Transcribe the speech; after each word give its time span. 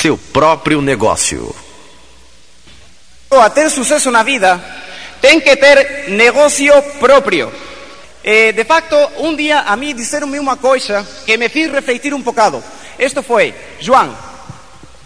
seu 0.00 0.18
próprio 0.18 0.82
negócio. 0.82 1.54
A 3.30 3.50
ter 3.50 3.70
sucesso 3.70 4.10
na 4.10 4.22
vida, 4.22 4.62
tem 5.20 5.40
que 5.40 5.56
ter 5.56 6.10
negócio 6.10 6.72
próprio. 7.00 7.52
Eh, 8.22 8.52
de 8.52 8.64
facto, 8.64 8.96
um 9.18 9.34
dia 9.34 9.60
a 9.60 9.76
mim 9.76 9.94
disseram-me 9.94 10.38
uma 10.38 10.56
coisa 10.56 11.06
que 11.24 11.36
me 11.36 11.48
fez 11.48 11.70
refletir 11.70 12.12
um 12.14 12.22
bocado. 12.22 12.62
Isto 12.98 13.22
foi, 13.22 13.54
João, 13.80 14.16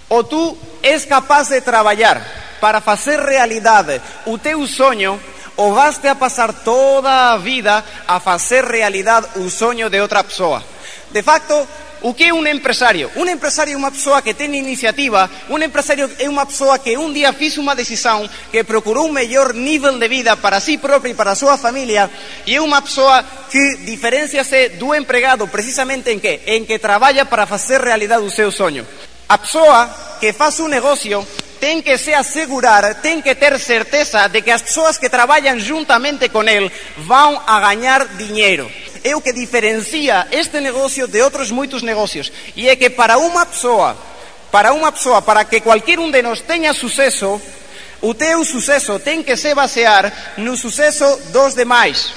ou 0.09 0.25
tu 0.25 0.57
és 0.83 1.05
capaz 1.05 1.49
de 1.49 1.61
trabalhar 1.61 2.23
para 2.61 2.81
fazer 2.81 3.21
realidade 3.21 4.01
o 4.27 4.39
teu 4.39 4.67
sonho, 4.67 5.21
ou 5.57 5.75
vas-te 5.75 6.09
a 6.09 6.15
passar 6.15 6.53
toda 6.53 7.33
a 7.33 7.37
vida 7.37 7.85
a 8.07 8.21
fazer 8.21 8.65
realidade 8.65 9.27
o 9.37 9.51
sonho 9.51 9.89
de 9.91 10.01
outra 10.01 10.25
pessoa. 10.25 10.63
De 11.11 11.23
facto, 11.23 11.67
o 12.03 12.15
que 12.15 12.29
é 12.29 12.33
un 12.33 12.47
empresario? 12.47 13.11
Un 13.17 13.29
empresario 13.29 13.77
é 13.77 13.81
unha 13.81 13.93
persoa 13.93 14.25
que 14.25 14.33
ten 14.33 14.57
iniciativa, 14.57 15.29
un 15.53 15.61
empresario 15.61 16.09
é 16.17 16.27
unha 16.29 16.49
persoa 16.49 16.81
que 16.81 16.97
un 16.97 17.13
día 17.13 17.37
fiz 17.37 17.61
unha 17.61 17.77
decisión 17.77 18.25
que 18.49 18.65
procurou 18.65 19.09
un 19.09 19.17
mellor 19.17 19.53
nivel 19.53 20.01
de 20.01 20.09
vida 20.09 20.37
para 20.41 20.61
si 20.61 20.77
sí 20.77 20.83
propio 20.83 21.13
e 21.13 21.19
para 21.19 21.37
a 21.37 21.39
súa 21.39 21.61
familia 21.61 22.09
e 22.49 22.57
é 22.57 22.61
unha 22.61 22.81
persoa 22.81 23.21
que 23.53 23.85
diferenciase 23.85 24.81
do 24.81 24.97
empregado 24.97 25.45
precisamente 25.53 26.13
en 26.13 26.21
que? 26.21 26.41
En 26.49 26.65
que 26.65 26.81
traballa 26.81 27.29
para 27.29 27.45
facer 27.45 27.81
realidade 27.85 28.25
o 28.25 28.33
seu 28.33 28.49
soño. 28.49 28.85
A 29.29 29.37
persoa 29.39 30.19
que 30.21 30.33
faz 30.33 30.59
un 30.61 30.73
negocio 30.73 31.21
ten 31.61 31.85
que 31.85 32.01
se 32.01 32.17
asegurar, 32.17 33.05
ten 33.05 33.21
que 33.21 33.37
ter 33.37 33.61
certeza 33.61 34.33
de 34.33 34.41
que 34.41 34.51
as 34.51 34.65
persoas 34.65 34.97
que 34.97 35.13
traballan 35.13 35.61
juntamente 35.61 36.33
con 36.33 36.49
él 36.49 36.73
vão 37.05 37.37
a 37.47 37.61
gañar 37.61 38.17
dinheiro. 38.17 38.65
É 39.03 39.17
o 39.17 39.21
que 39.21 39.33
diferencia 39.33 40.29
este 40.31 40.61
negócio 40.61 41.07
de 41.07 41.23
outros 41.23 41.51
muitos 41.51 41.83
negócios. 41.83 42.31
E 42.57 42.69
é 42.69 42.77
que 42.77 42.91
para 42.91 43.19
uma 43.19 43.47
pessoa, 43.47 43.97
para 44.51 44.73
uma 44.73 44.93
pessoa, 44.93 45.23
para 45.23 45.45
que 45.45 45.61
qualquer 45.61 45.99
um 45.99 46.11
de 46.11 46.23
nós 46.23 46.41
tenha 46.41 46.73
sucesso, 46.73 47.41
o 48.03 48.15
teu 48.15 48.45
sucesso 48.45 48.99
tem 48.99 49.23
que 49.23 49.37
se 49.37 49.55
basear 49.55 50.35
no 50.39 50.57
sucesso 50.57 51.05
dos 51.33 51.55
demais. 51.55 52.13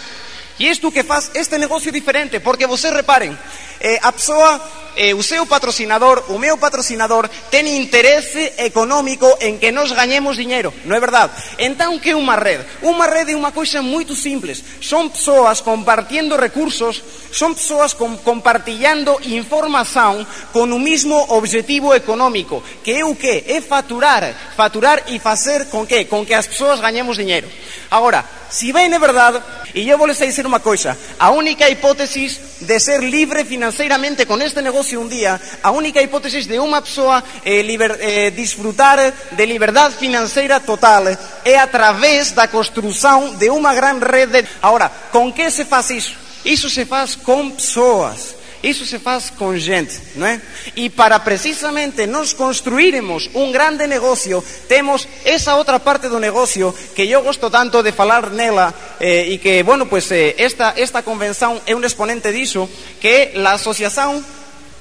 E 0.60 0.70
isto 0.70 0.92
que 0.92 1.04
faz 1.04 1.32
este 1.34 1.58
negócio 1.58 1.92
diferente, 1.92 2.40
porque 2.40 2.68
vocês 2.68 2.94
reparem, 2.94 3.38
eh, 3.80 4.00
a 4.02 4.12
pessoa 4.12 4.83
eh, 4.96 5.14
o 5.14 5.24
seu 5.24 5.46
patrocinador, 5.46 6.26
o 6.30 6.38
meu 6.38 6.58
patrocinador, 6.58 7.30
ten 7.50 7.66
interese 7.68 8.54
económico 8.58 9.38
en 9.42 9.58
que 9.58 9.72
nos 9.72 9.92
gañemos 9.92 10.38
dinheiro, 10.38 10.74
non 10.86 10.98
é 10.98 11.02
verdade? 11.02 11.34
Entón, 11.58 11.98
que 11.98 12.14
é 12.14 12.18
unha 12.18 12.38
rede? 12.38 12.66
Unha 12.86 13.10
rede 13.10 13.34
é 13.34 13.40
unha 13.40 13.56
coisa 13.56 13.82
moito 13.82 14.14
simples. 14.14 14.62
Son 14.80 15.10
persoas 15.10 15.66
compartiendo 15.66 16.38
recursos, 16.38 17.02
son 17.34 17.58
persoas 17.58 17.98
com, 17.98 18.18
compartillando 18.22 19.18
información 19.30 20.26
con 20.54 20.70
o 20.70 20.80
mismo 20.80 21.18
objetivo 21.34 21.98
económico, 21.98 22.62
que 22.86 23.00
é 23.00 23.04
o 23.06 23.18
que? 23.18 23.50
É 23.50 23.62
faturar, 23.62 24.30
faturar 24.54 25.10
e 25.10 25.18
facer 25.18 25.70
con 25.74 25.90
que? 25.90 26.06
Con 26.06 26.26
que 26.26 26.38
as 26.38 26.46
persoas 26.46 26.82
gañemos 26.82 27.18
dinheiro. 27.18 27.50
Agora, 27.90 28.26
si 28.50 28.72
ben 28.72 28.94
é 28.94 29.00
verdade, 29.02 29.42
e 29.74 29.90
eu 29.90 29.98
vou 29.98 30.06
lhes 30.06 30.22
dizer 30.22 30.46
unha 30.46 30.62
coisa, 30.62 30.94
a 31.18 31.34
única 31.34 31.66
hipótesis 31.66 32.62
de 32.62 32.78
ser 32.78 33.02
libre 33.02 33.46
financeiramente 33.46 34.30
con 34.30 34.42
este 34.42 34.62
negocio 34.62 34.83
un 34.92 35.08
día, 35.08 35.40
a 35.64 35.72
única 35.72 36.04
hipótesis 36.04 36.44
de 36.52 36.60
unha 36.60 36.84
persoa 36.84 37.24
eh, 37.48 37.64
liber, 37.64 37.96
eh, 38.04 38.36
disfrutar 38.36 39.00
de 39.32 39.46
liberdade 39.48 39.96
financeira 39.96 40.60
total 40.60 41.08
é 41.48 41.56
a 41.56 41.72
través 41.72 42.36
da 42.36 42.52
construção 42.52 43.40
de 43.40 43.48
unha 43.48 43.72
gran 43.72 44.04
rede. 44.04 44.44
Ahora, 44.60 44.92
con 45.16 45.32
que 45.32 45.48
se 45.48 45.64
faz 45.64 45.88
iso? 45.96 46.20
Iso 46.44 46.68
se 46.68 46.84
faz 46.84 47.16
con 47.16 47.56
persoas. 47.56 48.44
Isso 48.64 48.86
se 48.86 48.98
faz 48.98 49.30
com 49.30 49.58
gente, 49.58 50.00
não 50.16 50.26
é? 50.26 50.40
E 50.74 50.90
para 50.90 51.20
precisamente 51.20 52.08
nós 52.08 52.32
construirmos 52.32 53.30
um 53.36 53.52
grande 53.52 53.86
negócio, 53.88 54.42
temos 54.70 55.06
essa 55.26 55.56
outra 55.56 55.82
parte 55.82 56.08
do 56.08 56.18
negócio 56.18 56.74
que 56.96 57.04
eu 57.04 57.22
gosto 57.22 57.50
tanto 57.50 57.84
de 57.84 57.92
falar 57.92 58.30
nela 58.30 58.74
eh, 59.02 59.36
e 59.36 59.38
que, 59.38 59.64
bueno, 59.64 59.86
pues 59.88 60.10
eh, 60.12 60.36
esta, 60.38 60.74
esta 60.78 61.04
convenção 61.04 61.60
é 61.66 61.76
um 61.76 61.84
exponente 61.84 62.32
disso, 62.32 62.70
que 63.02 63.08
é 63.08 63.34
a 63.36 63.58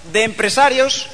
de 0.05 0.25
empresarios, 0.25 1.09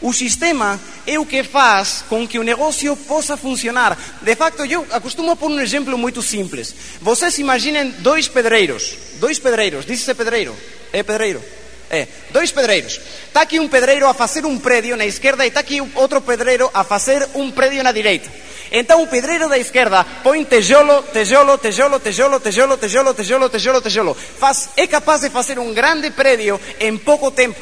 o 0.00 0.12
sistema 0.14 0.80
é 1.06 1.18
o 1.18 1.26
que 1.26 1.44
faz 1.44 2.04
com 2.08 2.26
que 2.26 2.38
o 2.38 2.42
negócio 2.42 2.96
possa 2.96 3.36
funcionar. 3.36 3.98
De 4.22 4.34
facto, 4.34 4.64
eu 4.64 4.86
acostumo 4.90 5.30
a 5.30 5.36
pôr 5.36 5.50
um 5.50 5.60
exemplo 5.60 5.98
muito 5.98 6.22
simples. 6.22 6.74
Vocês 7.02 7.38
imaginem 7.38 7.90
dois 7.98 8.26
pedreiros. 8.26 8.96
Dois 9.16 9.38
pedreiros. 9.38 9.84
Diz-se 9.84 10.14
pedreiro. 10.14 10.56
É 10.92 11.02
pedreiro. 11.02 11.44
É, 11.90 12.06
dois 12.30 12.50
pedreiros. 12.50 12.98
Está 13.26 13.42
aqui 13.42 13.60
um 13.60 13.68
pedreiro 13.68 14.06
a 14.06 14.14
fazer 14.14 14.46
um 14.46 14.58
prédio 14.58 14.96
na 14.96 15.04
esquerda 15.04 15.44
e 15.44 15.48
está 15.48 15.60
aqui 15.60 15.80
outro 15.96 16.20
pedreiro 16.20 16.70
a 16.72 16.82
fazer 16.82 17.28
um 17.34 17.50
prédio 17.50 17.82
na 17.82 17.92
direita. 17.92 18.30
Então 18.72 19.02
o 19.02 19.08
pedreiro 19.08 19.48
da 19.48 19.58
esquerda 19.58 20.04
põe 20.22 20.44
tijolo, 20.44 21.02
tijolo, 21.12 21.58
tijolo, 21.58 21.98
tijolo, 21.98 22.38
tijolo, 22.40 22.78
tijolo, 22.78 23.14
tijolo, 23.14 23.48
tijolo, 23.48 23.80
tijolo. 23.82 24.14
Faz, 24.14 24.70
é 24.76 24.86
capaz 24.86 25.22
de 25.22 25.30
fazer 25.30 25.58
um 25.58 25.74
grande 25.74 26.10
prédio 26.10 26.60
em 26.78 26.96
pouco 26.96 27.32
tempo. 27.32 27.58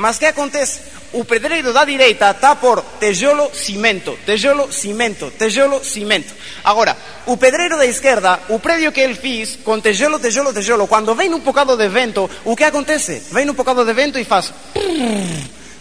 Mas 0.00 0.18
que 0.18 0.24
acontece? 0.24 0.80
O 1.12 1.24
pedreiro 1.24 1.72
da 1.72 1.84
direita 1.84 2.30
está 2.30 2.56
por 2.56 2.82
tijolo, 2.98 3.50
cimento, 3.52 4.18
tijolo, 4.24 4.72
cimento, 4.72 5.30
tijolo, 5.38 5.84
cimento. 5.84 6.32
Agora, 6.64 6.96
o 7.26 7.36
pedreiro 7.36 7.76
da 7.76 7.84
esquerda, 7.84 8.40
o 8.48 8.58
prédio 8.58 8.92
que 8.92 9.00
ele 9.00 9.14
fez 9.14 9.56
com 9.62 9.78
tijolo, 9.78 10.18
tijolo, 10.18 10.54
tijolo, 10.54 10.86
quando 10.86 11.14
vem 11.14 11.34
um 11.34 11.40
bocado 11.40 11.76
de 11.76 11.88
vento, 11.88 12.30
o 12.44 12.56
que 12.56 12.64
acontece? 12.64 13.22
Vem 13.30 13.50
um 13.50 13.52
bocado 13.52 13.84
de 13.84 13.92
vento 13.92 14.18
e 14.18 14.24
faz... 14.24 14.52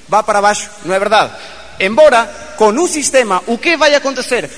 Vai 0.10 0.24
para 0.24 0.42
baixo, 0.42 0.70
não 0.84 0.96
é 0.96 1.00
verdade? 1.00 1.32
Embora, 1.80 2.26
com 2.58 2.72
um 2.72 2.88
sistema, 2.88 3.42
o 3.48 3.58
que 3.58 3.78
vai 3.78 3.96
acontecer? 3.96 4.50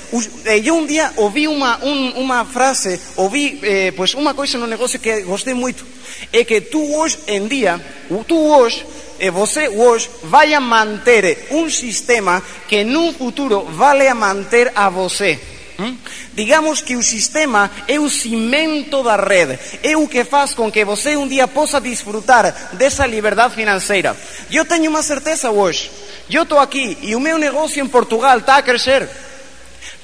Eu 0.64 0.74
um 0.74 0.86
dia 0.86 1.12
ouvi 1.16 1.46
uma, 1.46 1.78
um, 1.84 2.20
uma 2.22 2.44
frase, 2.44 2.98
ouvi 3.14 3.60
eh, 3.62 3.92
pues 3.92 4.14
uma 4.14 4.34
coisa 4.34 4.58
no 4.58 4.66
negócio 4.66 4.98
que 4.98 5.20
gostei 5.20 5.54
muito. 5.54 5.86
É 6.32 6.42
que 6.42 6.60
tu 6.62 6.96
hoje 6.96 7.18
em 7.28 7.46
dia, 7.46 7.80
tu 8.26 8.36
hoje 8.36 8.84
e 9.22 9.30
você 9.30 9.68
hoje 9.68 10.10
vai 10.24 10.58
manter 10.58 11.46
um 11.52 11.70
sistema 11.70 12.42
que 12.66 12.82
num 12.82 13.14
futuro 13.14 13.62
vale 13.70 14.08
a 14.08 14.16
manter 14.16 14.72
a 14.74 14.90
você. 14.90 15.38
Hum? 15.78 15.96
Digamos 16.32 16.82
que 16.82 16.96
o 16.96 17.02
sistema 17.04 17.70
é 17.86 18.00
o 18.00 18.10
cimento 18.10 19.00
da 19.04 19.14
rede, 19.14 19.56
é 19.80 19.96
o 19.96 20.08
que 20.08 20.24
faz 20.24 20.54
com 20.54 20.72
que 20.72 20.84
você 20.84 21.16
um 21.16 21.28
dia 21.28 21.46
possa 21.46 21.80
desfrutar 21.80 22.72
dessa 22.72 23.06
liberdade 23.06 23.54
financeira. 23.54 24.16
Eu 24.50 24.64
tenho 24.64 24.90
uma 24.90 25.04
certeza 25.04 25.52
hoje. 25.52 25.88
Eu 26.28 26.42
estou 26.42 26.58
aqui 26.58 26.98
e 27.00 27.14
o 27.14 27.20
meu 27.20 27.38
negócio 27.38 27.80
em 27.80 27.88
Portugal 27.88 28.38
está 28.38 28.56
a 28.56 28.62
crescer. 28.62 29.08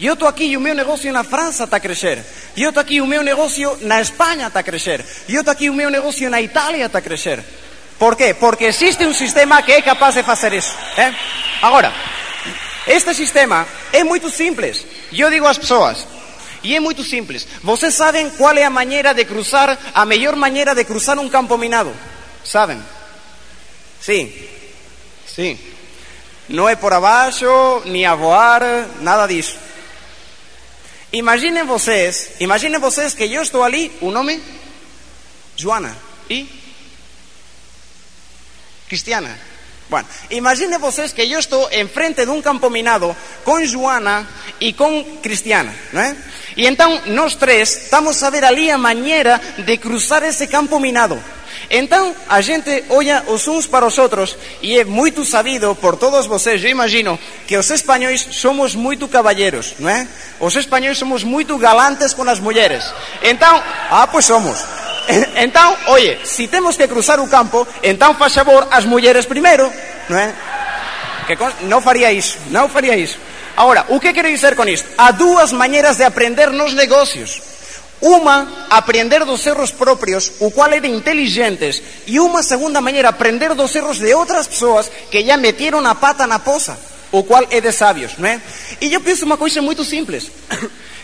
Eu 0.01 0.15
estou 0.15 0.29
aqui 0.29 0.45
e 0.45 0.57
o 0.57 0.61
meu 0.61 0.77
negócio 0.77 1.13
na 1.13 1.25
França 1.25 1.65
está 1.65 1.79
a 1.79 1.81
crescer. 1.81 2.25
Eu 2.57 2.69
estou 2.69 2.81
aqui 2.81 2.95
e 2.95 3.01
o 3.01 3.07
meu 3.07 3.25
negócio 3.25 3.79
na 3.81 4.01
Espanha 4.01 4.47
está 4.47 4.61
a 4.61 4.63
crescer. 4.63 5.05
Eu 5.29 5.41
estou 5.41 5.51
aqui 5.51 5.65
e 5.65 5.71
o 5.71 5.75
meu 5.75 5.91
negócio 5.91 6.31
na 6.31 6.41
Itália 6.41 6.87
está 6.87 7.01
a 7.01 7.03
crescer. 7.03 7.43
Por 7.99 8.15
quê? 8.17 8.35
Porque 8.35 8.65
existe 8.65 9.05
um 9.05 9.13
sistema 9.13 9.63
que 9.63 9.73
é 9.73 9.83
capaz 9.83 10.15
de 10.15 10.23
fazer 10.23 10.53
isso. 10.53 10.75
Eh? 10.97 11.13
Agora, 11.63 11.93
este 12.87 13.15
sistema 13.15 13.67
é 13.93 14.05
muito 14.05 14.31
simples. 14.31 14.87
Eu 15.13 15.31
digo 15.31 15.47
às 15.47 15.59
pessoas, 15.59 16.07
e 16.63 16.75
é 16.75 16.81
muito 16.81 17.03
simples. 17.03 17.47
Vocês 17.63 17.95
sabem 17.95 18.31
qual 18.31 18.57
é 18.57 18.65
a 18.65 18.71
maneira 18.71 19.13
de 19.13 19.25
cruzar, 19.25 19.77
a 19.95 20.05
melhor 20.05 20.37
maneira 20.37 20.75
de 20.75 20.85
cruzar 20.85 21.19
um 21.19 21.29
campo 21.29 21.59
minado? 21.59 21.95
Sabem? 22.45 22.83
Sim. 24.01 24.33
Sim. 25.27 25.59
Não 26.49 26.69
é 26.69 26.77
por 26.77 26.93
abaixo, 26.93 27.83
nem 27.85 28.07
a 28.07 28.15
voar, 28.15 28.63
nada 29.01 29.27
disso. 29.27 29.57
Imaginem 31.13 31.65
vocês, 31.65 32.33
imaginem 32.41 32.79
vocês 32.79 33.15
que 33.15 33.25
eu 33.25 33.43
estou 33.43 33.63
ali, 33.63 33.93
o 34.01 34.11
nome? 34.11 34.43
Joana. 35.57 35.97
E? 36.29 36.58
Cristiana. 38.89 39.37
Bueno, 39.89 40.07
imaginen 40.29 40.79
vocês 40.79 41.15
que 41.15 41.23
eu 41.23 41.39
estou 41.39 41.69
enfrente 41.73 42.25
de 42.25 42.31
um 42.31 42.43
campo 42.43 42.69
minado 42.69 43.17
com 43.43 43.65
Joana 43.65 44.29
e 44.61 44.75
com 44.75 45.19
Cristiana, 45.23 45.75
não 45.93 46.03
é? 46.03 46.17
E 46.57 46.67
então 46.67 47.01
nós 47.07 47.37
três 47.37 47.85
estamos 47.85 48.23
a 48.23 48.29
ver 48.29 48.45
ali 48.45 48.71
a 48.71 48.77
maneira 48.77 49.41
de 49.65 49.79
cruzar 49.79 50.23
esse 50.25 50.47
campo 50.47 50.79
minado. 50.79 51.23
Então 51.71 52.15
a 52.29 52.41
gente 52.41 52.85
olha 52.91 53.25
os 53.29 53.47
uns 53.49 53.67
para 53.67 53.87
os 53.87 53.99
outros 53.99 54.37
e 54.63 54.79
é 54.79 54.85
muito 54.85 55.25
sabido 55.25 55.75
por 55.75 55.97
todos 55.97 56.27
vocês, 56.27 56.63
eu 56.65 56.71
imagino, 56.71 57.19
que 57.47 57.57
os 57.57 57.71
espanhóis 57.71 58.27
somos 58.33 58.75
muito 58.75 59.09
caballeros, 59.09 59.75
não 59.79 59.89
é? 59.89 60.07
Os 60.41 60.57
espanhóis 60.57 60.99
somos 60.99 61.25
muito 61.25 61.59
galantes 61.59 62.15
com 62.15 62.29
as 62.29 62.41
mulheres. 62.41 62.85
Então, 63.23 63.63
ah, 63.91 64.07
pois 64.07 64.25
somos. 64.25 64.59
Então, 65.37 65.75
oye, 65.87 66.19
si 66.25 66.49
temos 66.49 66.77
que 66.77 66.87
cruzar 66.87 67.19
o 67.19 67.29
campo, 67.29 67.67
então 67.83 68.15
faz 68.15 68.35
favor 68.35 68.69
as 68.71 68.85
mulleres 68.85 69.25
primeiro, 69.25 69.73
non 70.09 70.21
é? 70.21 70.29
Que 71.25 71.37
non 71.65 71.81
faría 71.81 72.13
iso, 72.13 72.37
non 72.53 72.69
faría 72.69 72.93
iso. 72.93 73.17
Agora, 73.57 73.87
o 73.89 73.99
que 73.99 74.13
quero 74.13 74.29
dizer 74.29 74.55
con 74.55 74.69
isto? 74.69 74.87
Há 75.01 75.11
dúas 75.13 75.51
maneiras 75.53 75.97
de 75.97 76.05
aprender 76.05 76.53
nos 76.53 76.75
negocios. 76.77 77.58
Uma, 78.01 78.67
aprender 78.71 79.25
dos 79.25 79.45
erros 79.45 79.73
propios, 79.73 80.33
o 80.41 80.51
cual 80.51 80.71
de 80.81 80.89
inteligentes, 80.89 81.83
e 82.07 82.21
uma 82.21 82.43
segunda 82.43 82.81
maneira, 82.81 83.09
aprender 83.09 83.55
dos 83.55 83.75
erros 83.75 83.99
de 83.99 84.15
outras 84.15 84.47
pessoas 84.47 84.91
que 85.11 85.25
já 85.25 85.37
meteram 85.37 85.85
a 85.87 85.95
pata 85.95 86.27
na 86.27 86.39
poça. 86.39 86.79
o 87.11 87.25
qual 87.25 87.47
é 87.51 87.61
de 87.61 87.73
sábios, 87.73 88.13
não 88.19 88.29
é? 88.29 88.41
E 88.81 88.93
eu 88.93 89.01
penso 89.01 89.25
uma 89.25 89.37
coisa 89.37 89.63
muito 89.63 89.85
simples. 89.85 90.31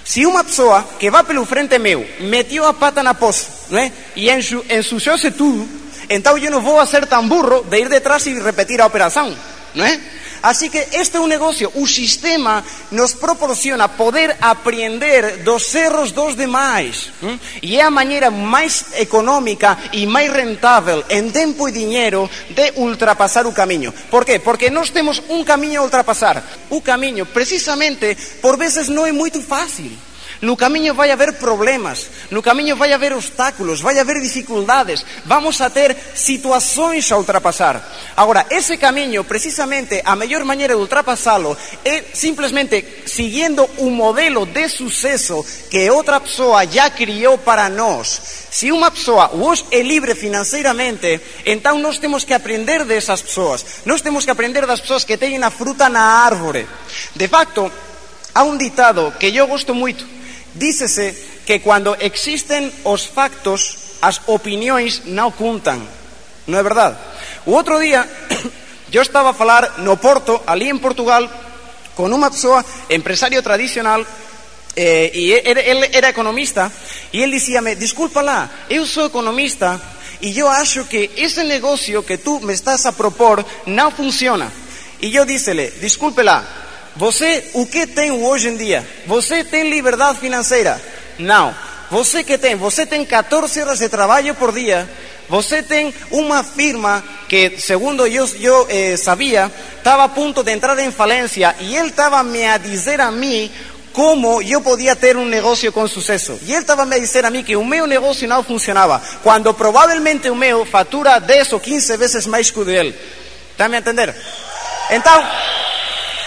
Se 0.05 0.27
uma 0.27 0.45
pessoa 0.45 0.87
que 0.99 1.11
vai 1.11 1.25
pelo 1.25 1.47
frente 1.47 1.79
meu 1.79 2.07
meteu 2.21 2.67
a 2.67 2.75
pata 2.75 3.03
na 3.03 3.15
poça, 3.15 3.47
não 3.71 3.79
é? 3.79 3.91
E 4.15 4.29
ensuciou-se 4.31 5.31
tudo, 5.31 5.67
então 6.11 6.37
eu 6.37 6.51
não 6.51 6.61
vou 6.61 6.85
ser 6.87 7.07
tão 7.07 7.27
burro 7.27 7.63
de 7.63 7.79
ir 7.79 7.89
detrás 7.89 8.27
e 8.27 8.39
repetir 8.39 8.81
a 8.81 8.87
operação, 8.87 9.35
não 9.75 9.85
é? 9.85 9.99
Así 10.45 10.69
que 10.69 10.93
este 10.93 11.17
é 11.17 11.21
un 11.25 11.33
negocio, 11.33 11.73
o 11.73 11.89
sistema 11.89 12.61
nos 12.93 13.17
proporciona 13.17 13.89
poder 13.89 14.37
aprender 14.45 15.41
dos 15.41 15.73
erros 15.73 16.13
dos 16.13 16.37
demais. 16.37 17.09
E 17.65 17.81
é 17.81 17.83
a 17.83 17.89
maneira 17.89 18.29
máis 18.29 18.93
económica 19.01 19.89
e 19.97 20.05
máis 20.05 20.29
rentável 20.29 21.01
en 21.09 21.33
tempo 21.33 21.65
e 21.65 21.73
diñeiro 21.73 22.29
de 22.53 22.77
ultrapasar 22.77 23.49
o 23.49 23.57
camiño. 23.57 23.89
Por 24.13 24.29
qué? 24.29 24.37
Porque 24.37 24.69
nós 24.69 24.93
temos 24.93 25.25
un 25.33 25.49
camiño 25.49 25.81
a 25.81 25.89
ultrapasar. 25.89 26.45
O 26.69 26.85
camiño, 26.85 27.25
precisamente, 27.25 28.13
por 28.45 28.61
veces 28.61 28.93
non 28.93 29.09
é 29.09 29.17
moito 29.17 29.41
fácil. 29.41 29.97
No 30.45 30.61
camiño 30.61 30.93
vai 30.93 31.09
haber 31.09 31.41
problemas, 31.41 32.29
no 32.29 32.45
camiño 32.45 32.77
vai 32.77 32.93
haber 32.93 33.17
obstáculos, 33.17 33.81
vai 33.81 33.97
haber 33.97 34.21
dificultades, 34.21 35.01
vamos 35.25 35.65
a 35.65 35.73
ter 35.73 35.97
situações 36.13 37.09
a 37.09 37.17
ultrapasar. 37.17 37.81
Agora, 38.13 38.45
ese 38.53 38.77
camiño, 38.77 39.25
precisamente, 39.25 40.05
a 40.05 40.13
mellor 40.13 40.45
maneira 40.45 40.77
de 40.77 40.81
ultrapasalo 40.85 41.57
é 41.81 42.05
simplesmente 42.13 43.09
siguiendo 43.09 43.65
un 43.81 43.97
modelo 43.97 44.45
de 44.45 44.69
suceso 44.69 45.41
que 45.73 45.89
outra 45.89 46.21
persoa 46.21 46.69
já 46.69 46.93
criou 46.93 47.41
para 47.41 47.73
nós. 47.73 48.45
Se 48.53 48.69
unha 48.69 48.93
persoa 48.93 49.33
vos 49.33 49.65
é 49.73 49.81
libre 49.81 50.13
financeiramente, 50.13 51.41
então 51.49 51.81
nós 51.81 51.97
temos 51.97 52.21
que 52.21 52.37
aprender 52.37 52.85
desas 52.85 53.25
persoas. 53.25 53.81
Nós 53.89 54.05
temos 54.05 54.29
que 54.29 54.31
aprender 54.31 54.69
das 54.69 54.85
persoas 54.85 55.09
que 55.09 55.17
teñen 55.17 55.41
a 55.41 55.49
fruta 55.49 55.89
na 55.89 56.21
árvore. 56.21 56.69
De 57.17 57.33
facto, 57.33 57.73
há 58.37 58.45
un 58.45 58.61
ditado 58.61 59.17
que 59.17 59.33
eu 59.33 59.49
gosto 59.49 59.73
moito, 59.73 60.05
Dícese 60.55 61.15
que 61.47 61.61
cando 61.61 61.99
existen 61.99 62.71
os 62.87 63.11
factos, 63.11 63.99
as 64.01 64.23
opinións 64.31 65.03
non 65.11 65.35
contan. 65.35 65.83
Non 66.47 66.57
é 66.57 66.65
verdade? 66.65 66.97
O 67.45 67.59
outro 67.59 67.77
día, 67.83 68.07
eu 68.95 69.03
estaba 69.03 69.35
a 69.35 69.39
falar 69.39 69.83
no 69.83 69.99
Porto, 69.99 70.47
en 70.47 70.79
Portugal, 70.79 71.27
con 71.99 72.11
unha 72.15 72.31
persoa, 72.31 72.63
empresario 72.87 73.43
tradicional, 73.43 74.07
eh, 74.79 75.11
e 75.15 75.33
ele 75.35 75.91
era 75.91 76.15
economista, 76.15 76.71
e 77.11 77.23
ele 77.23 77.39
dicíame, 77.43 77.75
disculpa 77.75 78.23
lá, 78.23 78.67
eu 78.71 78.87
sou 78.87 79.07
economista, 79.11 79.81
e 80.23 80.39
eu 80.39 80.49
acho 80.49 80.87
que 80.87 81.11
ese 81.17 81.45
negocio 81.45 82.07
que 82.07 82.19
tú 82.19 82.41
me 82.41 82.55
estás 82.55 82.87
a 82.87 82.97
propor 82.97 83.45
non 83.67 83.93
funciona. 83.93 84.49
E 85.03 85.13
eu 85.13 85.27
dícele, 85.27 85.69
disculpe 85.83 86.23
lá, 86.23 86.64
você, 86.97 87.51
o 87.55 87.67
que 87.67 87.87
tem 87.87 88.13
hoje 88.13 88.49
em 88.49 88.57
dia? 88.57 88.87
Você 89.07 89.43
tem 89.43 89.69
liberdade 89.69 90.19
financeira? 90.19 90.81
Não. 91.19 91.55
Você 91.91 92.23
que 92.23 92.39
tem? 92.39 92.55
Você 92.57 92.87
tem 92.87 93.05
14 93.05 93.61
horas 93.61 93.79
de 93.79 93.89
trabalho 93.89 94.35
por 94.35 94.53
dia. 94.53 94.89
Você 95.29 95.63
tem 95.63 95.95
uma 96.11 96.45
firma 96.45 97.03
que, 97.29 97.59
segundo 97.59 98.07
eu, 98.07 98.29
eu 98.41 98.67
eh, 98.69 98.97
sabia, 98.97 99.51
estava 99.79 100.05
a 100.05 100.09
ponto 100.09 100.43
de 100.43 100.53
entrar 100.53 100.79
em 100.79 100.93
falência 100.93 101.55
e 101.61 101.77
ele 101.77 101.89
estava 101.89 102.23
me 102.23 102.47
a 102.47 102.59
dizer 102.59 103.01
a 103.01 103.11
mim 103.11 103.51
como 103.93 104.43
eu 104.43 104.61
podia 104.61 104.95
ter 104.95 105.17
um 105.17 105.25
negócio 105.25 105.73
com 105.73 105.87
sucesso. 105.87 106.39
E 106.43 106.53
ele 106.53 106.63
estava 106.63 106.85
me 106.85 106.97
a 106.97 106.99
dizer 106.99 107.25
a 107.25 107.31
mim 107.31 107.43
que 107.43 107.57
o 107.57 107.65
meu 107.65 107.87
negócio 107.87 108.29
não 108.29 108.43
funcionava, 108.43 109.01
quando 109.23 109.55
provavelmente 109.55 110.29
o 110.29 110.35
meu 110.35 110.67
fatura 110.67 111.19
10 111.19 111.53
ou 111.55 111.61
15 111.61 111.97
vezes 111.97 112.27
mais 112.27 112.51
que 112.51 112.59
o 112.59 112.65
dele. 112.65 112.95
Está 113.53 113.69
me 113.69 113.77
a 113.77 113.79
entender? 113.79 114.15
Então, 114.91 115.25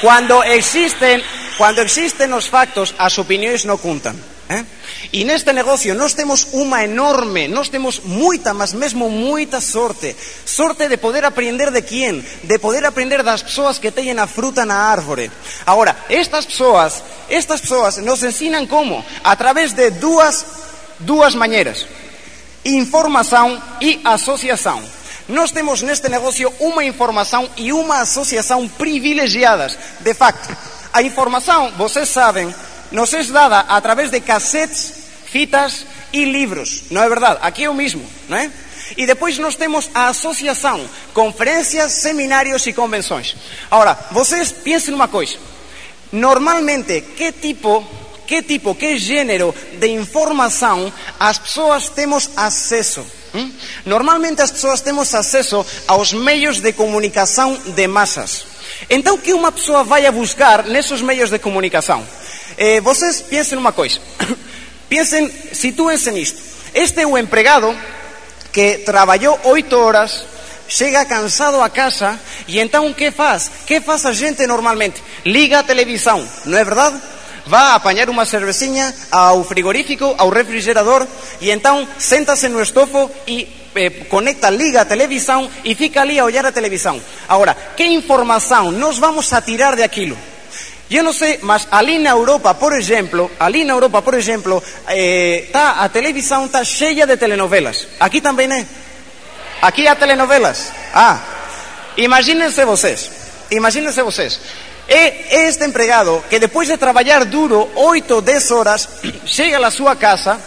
Cuando 0.02 0.44
existen, 0.44 1.24
cuando 1.58 1.82
existen 1.82 2.34
os 2.34 2.48
factos, 2.48 2.94
as 2.98 3.18
opinións 3.18 3.66
non 3.66 3.82
contan. 3.82 4.14
Eh? 4.48 4.64
E 5.12 5.28
neste 5.28 5.52
negocio 5.52 5.92
nós 5.92 6.16
temos 6.16 6.56
unha 6.56 6.86
enorme, 6.86 7.52
nós 7.52 7.68
temos 7.68 8.06
moita, 8.08 8.56
mas 8.56 8.72
mesmo 8.72 9.12
moita 9.12 9.60
sorte. 9.60 10.16
Sorte 10.46 10.88
de 10.88 11.02
poder 11.02 11.26
aprender 11.26 11.72
de 11.72 11.84
quién? 11.84 12.24
De 12.48 12.56
poder 12.62 12.86
aprender 12.86 13.24
das 13.28 13.44
persoas 13.44 13.82
que 13.82 13.92
teñen 13.92 14.22
a 14.22 14.28
fruta 14.30 14.64
na 14.64 14.88
árbore. 14.88 15.28
Agora, 15.68 16.06
estas 16.08 16.48
persoas, 16.48 17.04
estas 17.28 17.60
persoas 17.60 18.00
nos 18.00 18.24
ensinan 18.24 18.70
como? 18.70 19.04
A 19.24 19.36
través 19.36 19.76
de 19.76 19.92
dúas, 19.92 20.46
dúas 21.04 21.36
mañeras. 21.36 21.84
Información 22.64 23.60
e 23.82 24.00
asociación. 24.06 24.97
Nós 25.28 25.52
temos 25.52 25.84
neste 25.84 26.08
negocio 26.08 26.48
unha 26.64 26.88
información 26.88 27.44
e 27.60 27.76
unha 27.76 28.00
asociación 28.00 28.72
privilegiadas. 28.80 29.76
De 30.00 30.16
facto, 30.16 30.48
a 30.96 31.04
información, 31.04 31.76
vocês 31.76 32.08
sabem, 32.08 32.48
nos 32.92 33.12
é 33.12 33.24
dada 33.28 33.68
a 33.68 33.76
través 33.82 34.08
de 34.10 34.24
cassetes, 34.24 35.04
fitas 35.28 35.84
e 36.16 36.24
libros. 36.24 36.88
Non 36.96 37.04
é 37.04 37.10
verdade? 37.12 37.44
Aquí 37.44 37.68
é 37.68 37.70
o 37.70 37.76
mismo, 37.76 38.08
non 38.32 38.40
é? 38.40 38.48
E 38.96 39.04
depois 39.04 39.36
nós 39.36 39.60
temos 39.60 39.92
a 39.92 40.08
asociação, 40.08 40.80
conferencias, 41.12 41.92
seminários 41.92 42.64
e 42.64 42.72
convenções. 42.72 43.36
Agora, 43.70 44.00
vocês 44.16 44.52
pensem 44.52 44.96
numa 44.96 45.12
coisa. 45.12 45.36
Normalmente, 46.12 47.02
que 47.20 47.36
tipo, 47.36 47.84
que 48.28 48.44
tipo, 48.44 48.76
que 48.76 48.98
gênero 48.98 49.56
de 49.80 49.88
informação 49.88 50.92
as 51.20 51.38
pessoas 51.38 51.88
temos 51.88 52.30
acesso? 52.36 53.06
Normalmente 53.86 54.42
as 54.42 54.52
persoas 54.52 54.82
temos 54.82 55.14
acesso 55.16 55.66
aos 55.88 56.12
meios 56.12 56.60
de 56.60 56.74
comunicação 56.74 57.58
de 57.68 57.88
masas. 57.88 58.46
Então, 58.90 59.18
que 59.18 59.34
uma 59.34 59.52
pessoa 59.52 59.84
vai 59.84 60.06
a 60.06 60.12
buscar 60.12 60.66
nesses 60.66 61.02
meios 61.02 61.30
de 61.30 61.40
comunicação? 61.40 62.06
Eh, 62.58 62.82
vocês 62.82 63.22
pensem 63.22 63.56
numa 63.56 63.72
coisa. 63.72 64.00
pensem, 64.90 65.32
situem-se 65.54 66.12
nisto. 66.12 66.42
Este 66.74 67.02
é 67.02 67.08
o 67.08 67.18
empregado 67.18 67.76
que 68.52 68.80
trabalhou 68.80 69.40
oito 69.46 69.76
horas, 69.78 70.26
chega 70.68 71.06
cansado 71.06 71.62
a 71.62 71.70
casa 71.70 72.20
e 72.48 72.60
então 72.60 72.88
o 72.88 72.94
que 72.94 73.12
faz? 73.12 73.50
que 73.66 73.80
faz 73.82 74.06
a 74.06 74.14
gente 74.14 74.46
normalmente? 74.48 75.02
Liga 75.26 75.60
a 75.60 75.64
televisão, 75.64 76.28
não 76.46 76.58
é 76.58 76.64
verdade? 76.64 77.00
Va 77.48 77.74
a 77.74 77.80
apañar 77.80 78.12
unha 78.12 78.28
cerveciña 78.28 78.92
ao 79.10 79.42
frigorífico, 79.44 80.14
ao 80.20 80.30
refrigerador 80.30 81.08
e 81.42 81.50
entón 81.50 81.88
séntase 81.98 82.52
no 82.52 82.62
estofo 82.62 83.10
e 83.26 83.72
eh, 83.74 84.06
conecta, 84.12 84.52
liga 84.52 84.84
a 84.84 84.90
televisão 84.90 85.48
e 85.64 85.74
fica 85.74 86.02
ali 86.02 86.20
a 86.20 86.26
olhar 86.26 86.46
a 86.46 86.52
televisão. 86.52 87.00
Agora, 87.28 87.56
que 87.76 87.86
información 87.86 88.76
nos 88.80 89.00
vamos 89.00 89.32
a 89.34 89.42
tirar 89.42 89.76
de 89.76 89.84
aquilo? 89.84 90.18
Eu 90.88 91.04
non 91.04 91.12
sei, 91.12 91.44
mas 91.44 91.68
ali 91.76 92.00
na 92.00 92.16
Europa, 92.16 92.56
por 92.56 92.72
exemplo, 92.72 93.28
ali 93.44 93.68
na 93.68 93.76
Europa, 93.76 94.00
por 94.00 94.16
exemplo, 94.16 94.64
eh, 94.88 95.52
tá, 95.52 95.84
a 95.84 95.92
televisão 95.92 96.48
está 96.48 96.64
cheia 96.64 97.04
de 97.04 97.20
telenovelas. 97.20 98.00
Aquí 98.00 98.24
tamén 98.24 98.56
é. 98.56 98.64
Aquí 99.68 99.84
há 99.84 100.00
telenovelas. 100.00 100.72
Ah, 100.96 101.20
imagínense 102.00 102.64
vocês, 102.64 103.12
imagínense 103.52 104.00
vocês. 104.00 104.40
É 104.88 105.48
este 105.48 105.66
empregado 105.66 106.24
que 106.30 106.40
depois 106.40 106.68
de 106.68 106.78
trabalhar 106.78 107.26
duro 107.26 107.70
8, 107.76 108.22
10 108.22 108.52
horas, 108.52 108.88
chega 109.26 109.66
à 109.66 109.70
sua 109.70 109.96
casa 109.96 110.40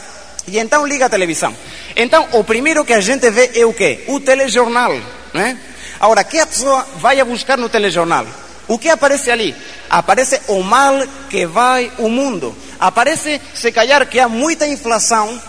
e 0.46 0.58
então 0.58 0.86
liga 0.86 1.06
a 1.06 1.10
televisão. 1.10 1.54
Então, 1.94 2.28
o 2.32 2.44
primeiro 2.44 2.84
que 2.84 2.92
a 2.92 3.00
gente 3.00 3.30
vê 3.30 3.50
é 3.54 3.66
o 3.66 3.74
quê? 3.74 4.04
O 4.08 4.20
telejornal, 4.20 4.92
né? 5.34 5.58
Agora, 5.98 6.24
que 6.24 6.38
a 6.38 6.46
pessoa 6.46 6.86
vai 6.96 7.20
a 7.20 7.24
buscar 7.24 7.58
no 7.58 7.68
telejornal? 7.68 8.26
O 8.66 8.78
que 8.78 8.88
aparece 8.88 9.30
ali? 9.30 9.54
Aparece 9.90 10.40
o 10.48 10.62
mal 10.62 10.94
que 11.28 11.44
vai 11.44 11.92
o 11.98 12.08
mundo. 12.08 12.56
Aparece, 12.78 13.40
se 13.52 13.70
calhar, 13.72 14.06
que 14.06 14.18
há 14.18 14.28
muita 14.28 14.66
inflação, 14.66 15.40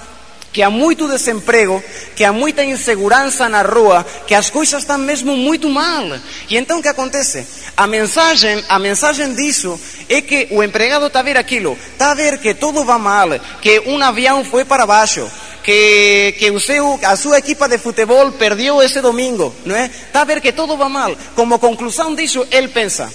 que 0.51 0.61
há 0.61 0.69
muito 0.69 1.07
desemprego, 1.07 1.83
que 2.15 2.23
há 2.23 2.33
muita 2.33 2.63
insegurança 2.63 3.47
na 3.47 3.61
rua, 3.61 4.05
que 4.27 4.35
as 4.35 4.49
coisas 4.49 4.81
estão 4.81 4.97
mesmo 4.97 5.35
muito 5.35 5.69
mal. 5.69 6.03
E 6.49 6.57
então 6.57 6.79
o 6.79 6.81
que 6.81 6.87
acontece? 6.87 7.45
A 7.75 7.87
mensagem, 7.87 8.63
a 8.67 8.77
mensagem 8.77 9.33
disso 9.33 9.79
é 10.09 10.21
que 10.21 10.47
o 10.51 10.61
empregado 10.61 11.07
está 11.07 11.19
a 11.19 11.23
ver 11.23 11.37
aquilo, 11.37 11.77
está 11.93 12.11
a 12.11 12.15
ver 12.15 12.37
que 12.39 12.53
todo 12.53 12.83
va 12.83 12.99
mal, 12.99 13.29
que 13.61 13.79
um 13.81 14.01
avião 14.01 14.43
foi 14.43 14.65
para 14.65 14.85
baixo, 14.85 15.29
que, 15.63 16.35
que 16.37 16.51
o 16.51 16.59
seu, 16.59 16.99
a 17.03 17.15
súa 17.15 17.37
equipa 17.37 17.67
de 17.69 17.77
futebol 17.77 18.31
perdeu 18.33 18.81
ese 18.81 18.99
domingo, 18.99 19.55
non 19.65 19.77
é? 19.77 19.85
Está 19.85 20.21
a 20.21 20.25
ver 20.25 20.41
que 20.41 20.51
todo 20.51 20.75
va 20.77 20.89
mal. 20.89 21.15
Como 21.35 21.59
conclusão 21.59 22.13
disso, 22.15 22.45
ele 22.51 22.67
pensa, 22.67 23.09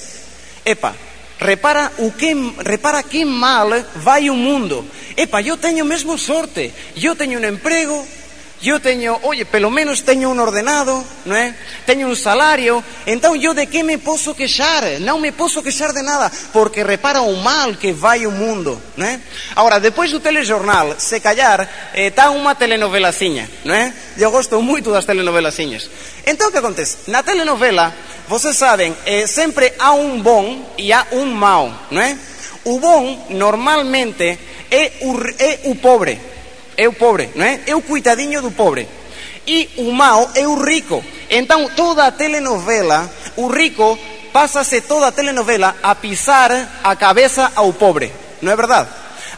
epa, 0.64 0.94
repara 1.40 1.92
o 1.98 2.12
que, 2.12 2.34
repara 2.64 3.02
que 3.02 3.24
mal 3.24 3.70
vai 3.96 4.30
o 4.30 4.34
mundo. 4.34 4.84
Epa, 5.16 5.40
eu 5.40 5.56
teño 5.56 5.84
mesmo 5.84 6.18
sorte, 6.18 6.72
eu 6.96 7.16
teño 7.16 7.38
un 7.38 7.44
emprego, 7.44 8.04
eu 8.62 8.80
teño, 8.80 9.20
oye, 9.22 9.44
pelo 9.44 9.70
menos 9.70 10.02
teño 10.02 10.30
un 10.32 10.40
ordenado, 10.40 11.04
non 11.28 11.36
é? 11.36 11.52
Teño 11.84 12.08
un 12.08 12.16
salario, 12.16 12.80
entón 13.04 13.36
eu 13.36 13.52
de 13.52 13.68
que 13.68 13.84
me 13.84 14.00
posso 14.00 14.32
queixar? 14.32 14.96
Non 15.04 15.20
me 15.20 15.36
posso 15.36 15.60
queixar 15.60 15.92
de 15.92 16.00
nada, 16.00 16.32
porque 16.56 16.80
repara 16.80 17.20
o 17.20 17.36
mal 17.36 17.76
que 17.76 17.92
vai 17.92 18.24
o 18.24 18.32
mundo, 18.32 18.80
non 18.96 19.04
é? 19.04 19.20
Agora, 19.60 19.76
depois 19.76 20.08
do 20.08 20.24
telejornal, 20.24 20.96
se 20.96 21.20
callar, 21.20 21.92
eh, 21.92 22.08
está 22.08 22.32
unha 22.32 22.56
telenovelaciña, 22.56 23.44
non 23.68 23.76
é? 23.76 23.92
Eu 24.16 24.32
gosto 24.32 24.56
moito 24.64 24.88
das 24.88 25.04
telenovelaciñas. 25.04 25.92
Entón, 26.24 26.48
que 26.48 26.58
acontece? 26.58 27.12
Na 27.12 27.20
telenovela, 27.20 27.92
vocês 28.28 28.56
sabem, 28.56 28.96
eh, 29.06 29.26
sempre 29.26 29.72
há 29.78 29.92
um 29.92 30.20
bom 30.20 30.74
e 30.76 30.92
há 30.92 31.06
um 31.12 31.26
mau, 31.26 31.72
não 31.90 32.00
é? 32.00 32.18
O 32.64 32.80
bom, 32.80 33.26
normalmente, 33.30 34.38
é 34.70 34.92
o, 35.02 35.16
é 35.38 35.60
o 35.64 35.76
pobre. 35.76 36.20
É 36.76 36.88
o 36.88 36.92
pobre, 36.92 37.30
não 37.34 37.44
é? 37.44 37.60
É 37.66 37.76
o 37.76 37.82
coitadinho 37.82 38.42
do 38.42 38.50
pobre. 38.50 38.88
E 39.46 39.70
o 39.76 39.92
mau 39.92 40.28
é 40.34 40.46
o 40.46 40.60
rico. 40.62 41.04
Então, 41.30 41.70
toda 41.70 42.04
a 42.04 42.10
telenovela, 42.10 43.08
o 43.36 43.46
rico 43.46 43.96
passa-se 44.32 44.80
toda 44.80 45.06
a 45.06 45.12
telenovela 45.12 45.76
a 45.82 45.94
pisar 45.94 46.80
a 46.82 46.96
cabeça 46.96 47.52
ao 47.54 47.72
pobre. 47.72 48.12
Não 48.42 48.52
é 48.52 48.56
verdade? 48.56 48.88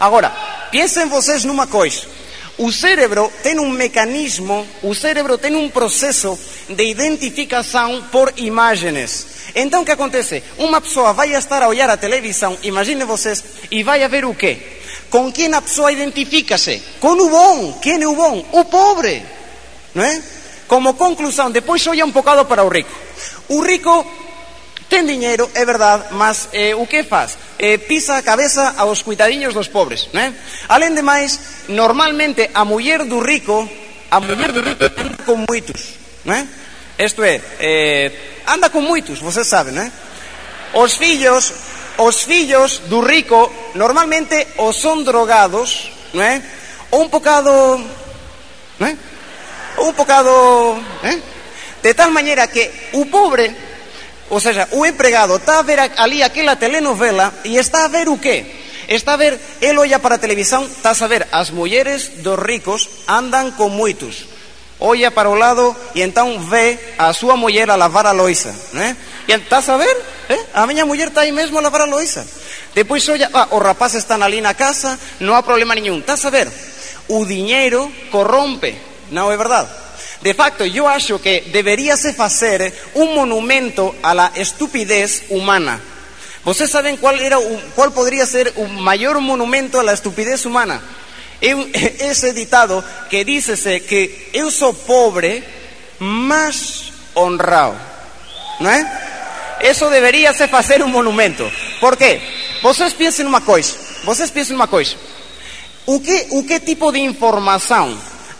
Agora, 0.00 0.32
pensem 0.70 1.06
vocês 1.08 1.44
numa 1.44 1.66
coisa. 1.66 2.17
O 2.58 2.72
cérebro 2.72 3.32
tem 3.42 3.58
um 3.60 3.70
mecanismo, 3.70 4.66
o 4.82 4.92
cérebro 4.92 5.38
tem 5.38 5.54
um 5.54 5.70
processo 5.70 6.36
de 6.68 6.84
identificação 6.84 8.04
por 8.10 8.32
imagens. 8.36 9.26
Então 9.54 9.82
o 9.82 9.84
que 9.84 9.92
acontece? 9.92 10.42
Uma 10.58 10.80
pessoa 10.80 11.12
vai 11.12 11.34
estar 11.34 11.62
a 11.62 11.68
olhar 11.68 11.88
a 11.88 11.96
televisão, 11.96 12.58
imaginem 12.64 13.06
vocês, 13.06 13.44
e 13.70 13.84
vai 13.84 14.02
a 14.02 14.08
ver 14.08 14.24
o 14.24 14.34
quê? 14.34 14.58
Com 15.08 15.32
quem 15.32 15.54
a 15.54 15.62
pessoa 15.62 15.92
identifica-se? 15.92 16.82
Com 17.00 17.12
o 17.12 17.30
bom. 17.30 17.78
Quem 17.80 18.02
é 18.02 18.06
o 18.08 18.14
bom? 18.14 18.44
O 18.52 18.64
pobre. 18.64 19.22
Não 19.94 20.04
é? 20.04 20.22
Como 20.66 20.94
conclusão, 20.94 21.50
depois 21.50 21.86
olha 21.86 22.04
um 22.04 22.10
bocado 22.10 22.44
para 22.44 22.64
o 22.64 22.68
rico. 22.68 22.90
O 23.48 23.60
rico 23.60 24.04
Ten 24.88 25.04
diñeiro, 25.04 25.52
é 25.52 25.68
verdad, 25.68 26.16
mas 26.16 26.48
eh, 26.56 26.72
o 26.72 26.88
que 26.88 27.04
faz? 27.04 27.36
Eh, 27.60 27.76
pisa 27.76 28.16
a 28.16 28.24
cabeza 28.24 28.72
aos 28.80 29.04
cuidadiños 29.04 29.52
dos 29.52 29.68
pobres, 29.68 30.08
non 30.16 30.24
é? 30.24 30.28
Alén 30.72 30.96
de 30.96 31.04
máis, 31.04 31.68
normalmente 31.68 32.48
a 32.56 32.64
muller 32.64 33.04
do 33.04 33.20
rico, 33.20 33.68
a 34.08 34.16
muller 34.16 34.48
do 34.48 34.64
rico 34.64 34.88
anda 34.88 35.20
con 35.28 35.44
moitos, 35.44 35.92
non 36.24 36.40
é? 36.40 36.42
Isto 37.04 37.20
é, 37.20 37.36
eh, 37.60 38.08
anda 38.48 38.72
con 38.72 38.80
moitos, 38.80 39.20
vocês 39.20 39.44
saben, 39.44 39.76
non 39.76 39.84
é? 39.84 39.92
Os 40.72 40.96
fillos, 40.96 41.52
os 42.00 42.24
fillos 42.24 42.88
do 42.88 43.04
rico 43.04 43.52
normalmente 43.76 44.56
os 44.56 44.72
son 44.80 45.04
drogados, 45.04 45.92
non 46.16 46.24
é? 46.24 46.40
Ou 46.96 47.04
un 47.04 47.12
bocado, 47.12 47.76
non 48.80 48.88
é? 48.88 48.96
Ou 49.84 49.92
un 49.92 49.96
bocado, 50.00 50.32
eh? 51.04 51.20
De 51.84 51.92
tal 51.92 52.08
maneira 52.08 52.48
que 52.48 52.96
o 52.96 53.04
pobre 53.04 53.67
ou 54.30 54.40
seja, 54.40 54.68
o 54.72 54.84
empregado 54.84 55.36
está 55.36 55.58
a 55.58 55.62
ver 55.62 55.78
ali 55.96 56.22
aquela 56.22 56.56
telenovela 56.56 57.32
e 57.44 57.56
está 57.56 57.84
a 57.84 57.88
ver 57.88 58.08
o 58.08 58.18
quê? 58.18 58.44
Está 58.88 59.14
a 59.14 59.16
ver, 59.16 59.38
ele 59.60 59.78
olha 59.78 59.98
para 59.98 60.14
a 60.14 60.18
televisão, 60.18 60.64
está 60.64 60.90
a 60.90 61.08
ver, 61.08 61.28
as 61.30 61.50
mulheres 61.50 62.24
dos 62.24 62.38
ricos 62.40 62.88
andan 63.06 63.52
con 63.52 63.68
moitos. 63.68 64.24
Olha 64.80 65.10
para 65.10 65.28
o 65.28 65.34
lado 65.34 65.76
e 65.94 66.02
então 66.02 66.38
vê 66.40 66.78
a 66.96 67.12
súa 67.12 67.36
muller 67.36 67.68
a 67.68 67.76
lavar 67.76 68.06
a 68.06 68.12
loiça, 68.12 68.54
né? 68.72 68.96
E 69.26 69.32
está 69.32 69.58
a 69.58 69.76
ver, 69.76 69.96
eh? 70.30 70.40
a 70.54 70.66
miña 70.66 70.86
muller 70.86 71.08
está 71.08 71.22
aí 71.22 71.32
mesmo 71.32 71.58
a 71.58 71.62
lavar 71.62 71.82
a 71.82 71.84
loiça. 71.84 72.24
Depois 72.74 73.06
olha, 73.08 73.28
ah, 73.34 73.48
os 73.50 73.62
rapazes 73.62 74.04
están 74.04 74.22
ali 74.22 74.40
na 74.40 74.54
casa, 74.54 74.96
non 75.20 75.36
há 75.36 75.42
problema 75.42 75.74
nenhum. 75.74 75.98
Está 75.98 76.14
a 76.14 76.30
ver, 76.30 76.48
o 77.08 77.26
dinheiro 77.26 77.92
corrompe, 78.12 78.72
non 79.10 79.28
é 79.28 79.36
verdade? 79.36 79.87
De 80.20 80.34
facto, 80.34 80.64
yo 80.64 80.88
acho 80.88 81.20
que 81.20 81.48
deberíase 81.52 82.12
facer 82.12 82.74
un 82.94 83.14
monumento 83.14 83.94
a 84.02 84.14
la 84.14 84.32
estupidez 84.34 85.24
humana. 85.28 85.80
Vocês 86.44 86.70
sabem 86.70 86.96
qual, 86.96 87.20
era, 87.20 87.38
qual 87.74 87.92
podría 87.92 88.26
ser 88.26 88.52
o 88.56 88.66
maior 88.66 89.20
monumento 89.20 89.78
a 89.78 89.82
la 89.82 89.92
estupidez 89.92 90.46
humana? 90.46 90.80
Ese 91.40 92.32
ditado 92.34 92.82
que 93.10 93.24
dícese 93.24 93.80
que 93.82 94.30
eu 94.32 94.50
sou 94.50 94.74
pobre, 94.74 95.44
mas 96.00 96.92
honrado. 97.14 97.78
Non 98.58 98.74
é? 98.74 98.82
Eso 99.62 99.90
deberíase 99.90 100.50
facer 100.50 100.82
un 100.82 100.90
monumento. 100.90 101.46
Por 101.78 101.94
qué? 101.94 102.18
Vocês 102.62 102.94
pensen 102.94 103.26
numa 103.26 103.42
coisa. 103.42 103.74
Vocês 104.02 104.30
pensem 104.30 104.54
numa 104.54 104.66
coisa. 104.66 104.94
O 105.86 106.00
que, 106.00 106.26
o 106.30 106.42
que 106.42 106.60
tipo 106.60 106.90
de 106.90 106.98
informação 107.00 107.94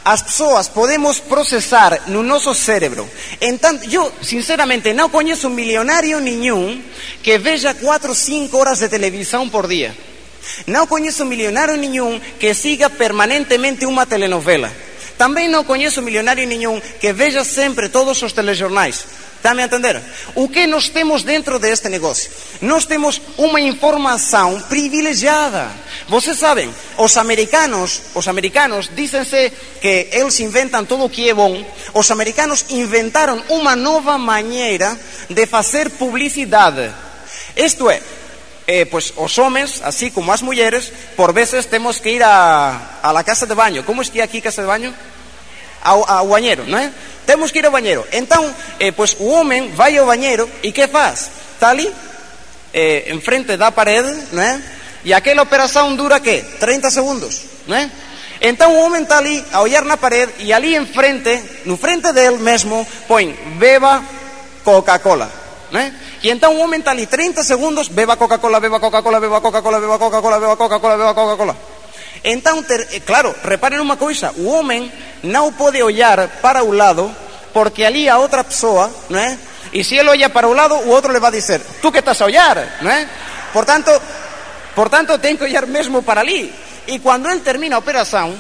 as 0.09 0.23
pessoas 0.23 0.69
podemos 0.69 1.21
processar 1.21 2.05
no 2.07 2.23
nosso 2.23 2.55
cérebro. 2.55 3.07
Então, 3.43 3.79
eu, 3.93 4.11
sinceramente, 4.23 4.95
não 4.95 5.11
conheço 5.11 5.50
milionário 5.50 6.19
nenhum 6.19 6.83
que 7.23 7.37
veja 7.37 7.75
4 7.75 8.09
ou 8.09 8.15
5 8.15 8.57
horas 8.57 8.79
de 8.79 8.88
televisão 8.88 9.50
por 9.50 9.69
dia. 9.69 9.95
Não 10.67 10.87
conheço 10.87 11.27
milionário 11.27 11.77
nenhum 11.77 12.19
que 12.41 12.55
siga 12.55 12.88
permanentemente 12.88 13.85
uma 13.85 14.07
telenovela. 14.07 14.73
Também 15.19 15.47
não 15.47 15.62
conheço 15.62 16.00
milionário 16.00 16.47
nenhum 16.47 16.81
que 16.81 17.12
veja 17.12 17.45
sempre 17.45 17.91
todos 17.91 18.23
os 18.23 18.33
telejornais. 18.33 19.05
Está-me 19.38 19.62
a 19.62 19.66
entender? 19.66 20.02
O 20.35 20.49
que 20.49 20.66
nós 20.66 20.88
temos 20.88 21.23
dentro 21.23 21.61
deste 21.61 21.88
negócio? 21.88 22.28
Nós 22.61 22.85
temos 22.85 23.23
uma 23.37 23.61
informação 23.61 24.61
privilegiada. 24.62 25.71
Vocês 26.09 26.38
sabem, 26.38 26.68
os 26.99 27.16
americanos, 27.16 28.02
os 28.16 28.26
americanos 28.26 28.90
dizem-se 28.92 29.52
que 29.80 30.09
eles 30.11 30.40
inventam 30.40 30.85
tudo 30.85 31.04
o 31.04 31.09
que 31.09 31.30
é 31.30 31.35
bom. 31.35 31.64
Os 31.95 32.11
americanos 32.11 32.66
inventaram 32.71 33.40
uma 33.49 33.76
nova 33.76 34.18
maneira 34.18 34.99
de 35.30 35.47
fazer 35.47 35.90
publicidade. 35.90 36.90
Isto 37.54 37.88
é, 37.90 38.02
eh, 38.66 38.87
pues 38.87 39.14
os 39.16 39.38
homens, 39.38 39.80
así 39.85 40.11
como 40.11 40.33
as 40.33 40.42
mulheres, 40.42 40.92
por 41.16 41.33
vezes 41.33 41.66
temos 41.66 42.00
que 42.00 42.11
ir 42.11 42.25
a, 42.25 42.99
a 43.02 43.12
la 43.12 43.23
casa 43.23 43.47
de 43.47 43.54
baño. 43.54 43.85
Como 43.85 44.02
é 44.02 44.04
que 44.04 44.21
aquí 44.21 44.42
casa 44.42 44.62
de 44.62 44.68
baño? 44.68 44.92
Ao, 45.83 46.03
ao 46.03 46.27
bañero, 46.27 46.67
non 46.67 46.81
é? 46.81 46.91
temos 47.29 47.53
que 47.53 47.61
ir 47.61 47.69
ao 47.69 47.77
bañeiro. 47.77 48.09
Entón, 48.09 48.41
eh, 48.81 48.97
pois 48.97 49.13
o 49.21 49.29
homem 49.29 49.69
vai 49.77 49.93
ao 50.01 50.09
bañeiro 50.09 50.49
e 50.65 50.73
que 50.73 50.89
faz? 50.89 51.29
Está 51.53 51.77
ali, 51.77 51.85
eh, 52.73 53.13
enfrente 53.13 53.61
da 53.61 53.69
parede, 53.69 54.09
non 54.33 54.41
é? 54.41 54.57
E 55.05 55.13
aquela 55.13 55.45
operación 55.45 55.93
dura 55.93 56.25
que? 56.25 56.41
30 56.57 56.89
segundos, 56.89 57.69
non 57.69 57.77
é? 57.77 57.85
Entón 58.41 58.73
o 58.73 58.81
homem 58.81 59.05
está 59.05 59.21
ali 59.21 59.45
a 59.53 59.61
olhar 59.61 59.85
na 59.85 60.01
parede 60.01 60.41
e 60.41 60.57
ali 60.57 60.73
enfrente, 60.73 61.69
no 61.69 61.77
frente 61.77 62.17
del 62.17 62.41
mesmo, 62.41 62.81
põe 63.05 63.37
beba 63.61 64.01
Coca-Cola, 64.65 65.29
non 65.69 65.85
é? 65.85 65.93
E 66.25 66.33
entón 66.33 66.57
o 66.57 66.65
homem 66.65 66.81
está 66.81 66.97
ali 66.97 67.05
30 67.05 67.45
segundos, 67.45 67.93
beba 67.93 68.17
Coca-Cola, 68.17 68.57
beba 68.57 68.81
Coca-Cola, 68.81 69.21
beba 69.21 69.45
Coca-Cola, 69.45 69.77
beba 69.77 70.01
Coca-Cola, 70.01 70.41
beba 70.41 70.57
Coca-Cola, 70.57 70.97
beba 70.97 71.13
Coca-Cola. 71.13 71.78
Entón, 72.25 72.65
ter, 72.65 72.87
eh, 72.91 73.01
claro, 73.07 73.35
reparen 73.45 73.83
unha 73.83 74.01
cousa, 74.01 74.35
o 74.35 74.51
homem 74.51 74.91
non 75.23 75.55
pode 75.55 75.83
olhar 75.83 76.43
para 76.43 76.67
o 76.67 76.75
lado 76.75 77.07
porque 77.55 77.87
ali 77.87 78.09
a 78.09 78.19
outra 78.19 78.43
pessoa, 78.45 78.91
non 79.11 79.19
é? 79.19 79.39
E 79.73 79.85
se 79.85 79.97
ele 79.97 80.09
olha 80.09 80.31
para 80.31 80.49
o 80.49 80.55
lado, 80.55 80.75
o 80.75 80.91
outro 80.91 81.13
le 81.13 81.21
vai 81.21 81.33
dizer, 81.33 81.61
tú 81.83 81.93
que 81.93 82.01
estás 82.01 82.21
a 82.23 82.27
olhar, 82.27 82.79
non 82.83 82.91
é? 82.91 83.07
Por 83.53 83.65
tanto, 83.65 83.91
por 84.75 84.89
tanto 84.91 85.19
ten 85.19 85.39
que 85.39 85.47
olhar 85.47 85.67
mesmo 85.67 86.03
para 86.03 86.23
ali. 86.23 86.51
E 86.89 86.99
cando 87.05 87.29
ele 87.29 87.45
termina 87.45 87.77
a 87.77 87.85
operación, 87.85 88.33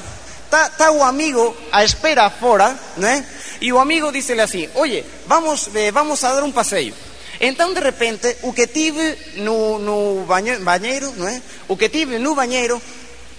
está, 0.46 0.72
está 0.72 0.88
o 0.90 1.04
amigo 1.04 1.54
a 1.72 1.84
espera 1.84 2.30
fora, 2.30 2.72
non 2.96 3.10
é? 3.10 3.20
E 3.60 3.70
o 3.74 3.78
amigo 3.82 4.14
dícele 4.14 4.42
así, 4.42 4.70
oye, 4.74 5.04
vamos, 5.26 5.70
eh, 5.74 5.90
vamos 5.90 6.22
a 6.24 6.32
dar 6.32 6.42
un 6.42 6.54
paseo. 6.54 6.94
Entón, 7.38 7.70
de 7.74 7.80
repente, 7.80 8.38
o 8.42 8.50
que 8.50 8.66
tive 8.66 9.14
no, 9.38 9.78
no 9.78 10.26
non 10.26 11.26
é? 11.30 11.36
O 11.70 11.78
que 11.78 11.88
tive 11.88 12.18
no 12.18 12.34
bañeiro 12.34 12.80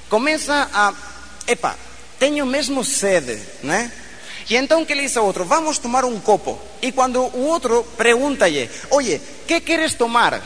comeza 0.09 0.67
a, 0.73 0.91
epa, 1.47 1.77
teño 2.19 2.43
mesmo 2.45 2.83
sede, 2.83 3.39
non 3.63 3.77
é? 3.77 3.87
E 4.49 4.57
entón 4.57 4.83
que 4.83 4.97
le 4.97 5.05
dice 5.05 5.21
ao 5.21 5.29
outro, 5.29 5.45
vamos 5.45 5.77
tomar 5.77 6.03
un 6.09 6.25
copo. 6.25 6.57
E 6.81 6.89
cando 6.89 7.21
o 7.21 7.45
outro 7.45 7.85
pregúntalle, 7.95 8.65
oye, 8.89 9.21
que 9.45 9.61
queres 9.61 9.93
tomar? 9.93 10.41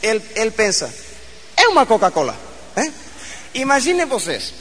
El, 0.00 0.24
el 0.34 0.56
pensa, 0.56 0.88
é 1.52 1.68
unha 1.68 1.84
Coca-Cola. 1.84 2.32
Eh? 2.80 2.88
Imagine 3.60 4.08
vocês, 4.08 4.52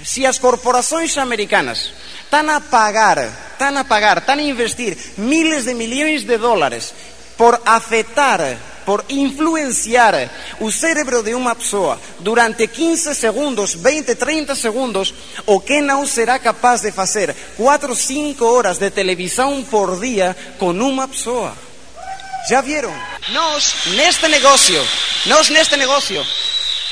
se 0.00 0.24
as 0.24 0.40
corporações 0.40 1.16
americanas 1.20 1.92
están 2.24 2.48
a 2.48 2.60
pagar, 2.60 3.20
están 3.52 3.76
a 3.76 3.84
pagar, 3.84 4.24
están 4.24 4.40
a 4.40 4.48
investir 4.48 4.96
miles 5.20 5.68
de 5.68 5.76
milhões 5.76 6.24
de 6.24 6.36
dólares 6.40 6.92
por 7.36 7.60
afetar 7.64 8.40
por 8.86 9.04
influenciar 9.08 10.30
o 10.60 10.70
cérebro 10.70 11.22
de 11.22 11.34
uma 11.34 11.56
pessoa 11.56 12.00
durante 12.20 12.68
15 12.68 13.14
segundos, 13.16 13.74
20, 13.74 14.14
30 14.14 14.54
segundos, 14.54 15.12
o 15.44 15.60
que 15.60 15.82
não 15.82 16.06
será 16.06 16.38
capaz 16.38 16.80
de 16.82 16.92
fazer 16.92 17.34
4, 17.56 17.94
5 17.94 18.44
horas 18.44 18.78
de 18.78 18.88
televisão 18.90 19.62
por 19.64 19.98
dia 20.00 20.34
com 20.58 20.70
uma 20.70 21.08
pessoa. 21.08 21.52
Já 22.48 22.60
viram? 22.60 22.94
Nós, 23.30 23.74
neste 23.86 24.28
negócio, 24.28 24.80
nós 25.26 25.48
neste 25.48 25.76
negócio, 25.76 26.24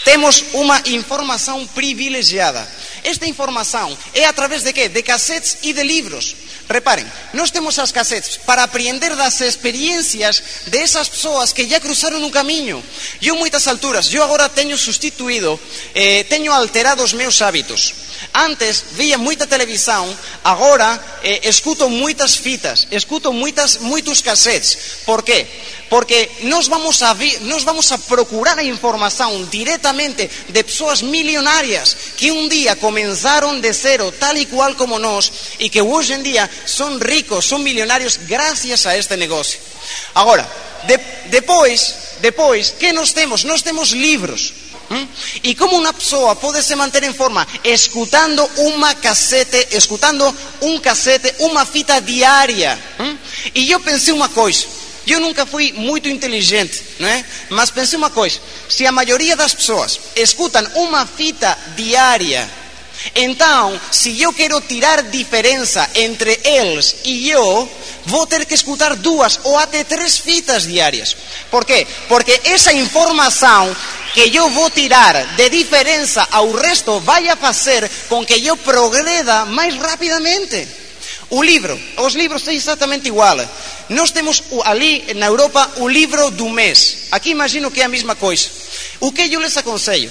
temos 0.04 0.46
uma 0.52 0.82
informação 0.86 1.64
privilegiada. 1.68 2.68
Esta 3.04 3.26
informação 3.26 3.96
é 4.12 4.24
através 4.24 4.64
de 4.64 4.72
quê? 4.72 4.88
De 4.88 5.02
cassetes 5.02 5.58
e 5.62 5.72
de 5.72 5.82
livros. 5.84 6.34
Reparen, 6.68 7.04
nós 7.37 7.50
temos 7.50 7.78
as 7.78 7.92
casetes 7.92 8.40
para 8.40 8.64
aprender 8.64 9.12
das 9.16 9.40
experiencias 9.44 10.64
de 10.66 10.80
esas 10.80 11.09
persoas 11.09 11.52
que 11.52 11.68
ya 11.68 11.80
cruzaron 11.80 12.25
un 12.25 12.33
camiño. 12.33 12.80
E 13.21 13.28
moitas 13.37 13.68
alturas, 13.68 14.09
eu 14.09 14.25
agora 14.25 14.49
teño 14.49 14.80
sustituído, 14.80 15.61
eh, 15.92 16.25
teño 16.25 16.56
alterado 16.56 17.04
os 17.04 17.12
meus 17.12 17.44
hábitos. 17.44 18.13
Antes 18.36 18.84
via 18.92 19.16
muita 19.16 19.46
televisão, 19.46 20.12
agora 20.42 21.00
eh, 21.22 21.48
escuto 21.48 21.88
muitas 21.88 22.34
fitas, 22.34 22.84
escuto 22.90 23.32
muitas, 23.32 23.76
muitos 23.76 24.20
cassetes. 24.20 24.76
Por 25.06 25.22
quê? 25.22 25.46
Porque 25.88 26.28
nós 26.40 26.66
vamos, 26.66 27.00
a 27.02 27.14
vi, 27.14 27.38
nós 27.42 27.62
vamos 27.62 27.92
a 27.92 27.98
procurar 27.98 28.58
a 28.58 28.64
informação 28.64 29.44
diretamente 29.44 30.28
de 30.48 30.64
pessoas 30.64 31.00
milionárias 31.00 31.96
que 32.16 32.32
um 32.32 32.48
dia 32.48 32.74
começaram 32.74 33.60
de 33.60 33.72
zero, 33.72 34.10
tal 34.10 34.36
e 34.36 34.46
qual 34.46 34.74
como 34.74 34.98
nós, 34.98 35.30
e 35.60 35.70
que 35.70 35.80
hoje 35.80 36.14
em 36.14 36.22
dia 36.24 36.50
são 36.66 36.98
ricos, 36.98 37.44
são 37.44 37.60
milionários 37.60 38.16
graças 38.16 38.84
a 38.84 38.98
este 38.98 39.16
negócio. 39.16 39.60
Agora, 40.12 40.50
de, 40.82 40.98
depois, 41.26 41.94
depois, 42.20 42.70
que 42.70 42.92
nós 42.92 43.12
temos? 43.12 43.44
Nós 43.44 43.62
temos 43.62 43.90
livros. 43.90 44.63
¿Mm? 44.90 45.08
E 45.42 45.54
como 45.54 45.76
uma 45.76 45.92
pessoa 45.92 46.36
pode 46.36 46.62
se 46.62 46.76
manter 46.76 47.02
em 47.04 47.12
forma 47.12 47.46
escutando 47.64 48.44
uma 48.58 48.94
cassete, 48.94 49.68
escutando 49.72 50.34
um 50.60 50.78
cassete, 50.78 51.34
uma 51.38 51.64
fita 51.64 52.00
diária. 52.00 52.78
¿Mm? 52.98 53.18
E 53.54 53.70
eu 53.70 53.80
pensei 53.80 54.12
uma 54.12 54.28
coisa. 54.28 54.66
Eu 55.06 55.20
nunca 55.20 55.44
fui 55.44 55.72
muito 55.72 56.08
inteligente, 56.08 56.82
não 56.98 57.08
é? 57.08 57.24
Mas 57.50 57.70
pensei 57.70 57.98
uma 57.98 58.10
coisa: 58.10 58.40
se 58.68 58.86
a 58.86 58.92
maioria 58.92 59.36
das 59.36 59.54
pessoas 59.54 60.00
escutam 60.16 60.66
uma 60.74 61.06
fita 61.06 61.56
diária, 61.76 62.50
então, 63.14 63.80
se 63.90 64.20
eu 64.20 64.32
quero 64.32 64.61
tirar 64.62 65.02
diferença 65.02 65.88
entre 65.94 66.40
eles 66.44 66.96
e 67.04 67.30
eu, 67.30 67.68
vou 68.06 68.26
ter 68.26 68.46
que 68.46 68.54
escutar 68.54 68.96
duas 68.96 69.40
ou 69.44 69.58
até 69.58 69.84
três 69.84 70.18
fitas 70.18 70.66
diárias. 70.66 71.16
Por 71.50 71.64
quê? 71.64 71.87
Porque 72.08 72.40
essa 72.44 72.73
informação 72.73 73.75
que 74.12 74.34
eu 74.34 74.49
vou 74.50 74.70
tirar 74.70 75.34
de 75.37 75.49
diferença 75.50 76.26
ao 76.30 76.52
resto 76.52 77.00
vai 77.00 77.28
a 77.28 77.37
fazer 77.37 77.90
com 78.08 78.25
que 78.25 78.46
eu 78.46 78.56
progreda 78.56 79.44
mais 79.46 79.75
rapidamente. 79.76 80.68
O 81.30 81.42
livro, 81.42 81.78
os 81.99 82.14
livros 82.14 82.42
são 82.42 82.52
exatamente 82.52 83.08
igual. 83.08 83.38
Nós 83.88 84.12
temos 84.12 84.42
ali 84.64 85.14
na 85.14 85.26
Europa 85.26 85.73
o 85.76 85.88
livro 85.88 86.30
do 86.30 86.49
mês. 86.49 87.08
Aqui 87.11 87.30
imagino 87.30 87.70
que 87.70 87.80
é 87.80 87.84
a 87.84 87.88
mesma 87.88 88.14
coisa. 88.14 88.49
O 89.00 89.11
que 89.11 89.23
eu 89.23 89.40
lhes 89.40 89.56
aconselho? 89.56 90.11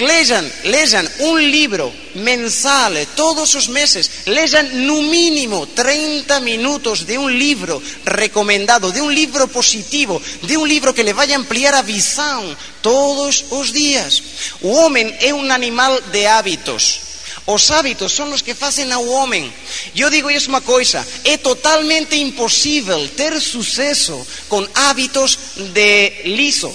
Lean, 0.00 0.50
lean 0.64 1.04
un 1.28 1.36
libro 1.50 1.92
mensal 2.14 2.96
todos 3.14 3.54
os 3.54 3.68
meses, 3.68 4.24
lean 4.24 4.88
no 4.88 5.04
mínimo 5.04 5.68
30 5.68 6.40
minutos 6.40 7.04
de 7.04 7.20
un 7.20 7.28
libro 7.28 7.82
recomendado, 8.04 8.90
de 8.90 9.02
un 9.04 9.14
libro 9.14 9.46
positivo, 9.48 10.20
de 10.42 10.56
un 10.56 10.66
libro 10.66 10.94
que 10.94 11.04
le 11.04 11.12
vaya 11.12 11.36
a 11.36 11.38
ampliar 11.38 11.74
a 11.74 11.84
visão 11.84 12.56
todos 12.80 13.44
os 13.52 13.72
días. 13.76 14.56
O 14.64 14.72
homem 14.72 15.12
é 15.20 15.36
un 15.36 15.52
animal 15.52 16.00
de 16.08 16.24
hábitos. 16.26 17.12
Os 17.44 17.68
hábitos 17.70 18.16
son 18.16 18.32
os 18.32 18.40
que 18.40 18.56
facen 18.56 18.88
ao 18.96 19.04
homem. 19.04 19.52
Eu 19.92 20.08
digo 20.08 20.32
isto 20.32 20.48
uma 20.48 20.64
coisa: 20.64 21.04
é 21.24 21.36
totalmente 21.36 22.16
impossível 22.16 23.04
ter 23.12 23.36
sucesso 23.36 24.16
com 24.48 24.64
hábitos 24.74 25.60
de 25.76 26.24
liso. 26.24 26.72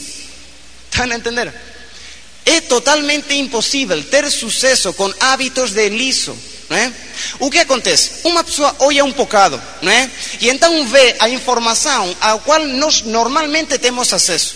Estão 0.92 1.10
a 1.10 1.16
entender? 1.16 1.75
É 2.46 2.62
totalmente 2.62 3.34
impossível 3.34 4.04
ter 4.04 4.30
sucesso 4.30 4.94
com 4.94 5.12
hábitos 5.20 5.72
de 5.72 5.90
liso. 5.90 6.38
O 7.40 7.50
que 7.50 7.60
acontece? 7.60 8.22
Uma 8.24 8.44
pessoa 8.44 8.76
olha 8.80 9.06
um 9.06 9.12
bocado 9.12 9.62
e 10.40 10.50
então 10.50 10.86
vê 10.88 11.16
a 11.20 11.30
informação 11.30 12.16
à 12.20 12.38
qual 12.40 12.66
nós 12.66 13.02
normalmente 13.02 13.78
temos 13.78 14.12
acesso. 14.14 14.56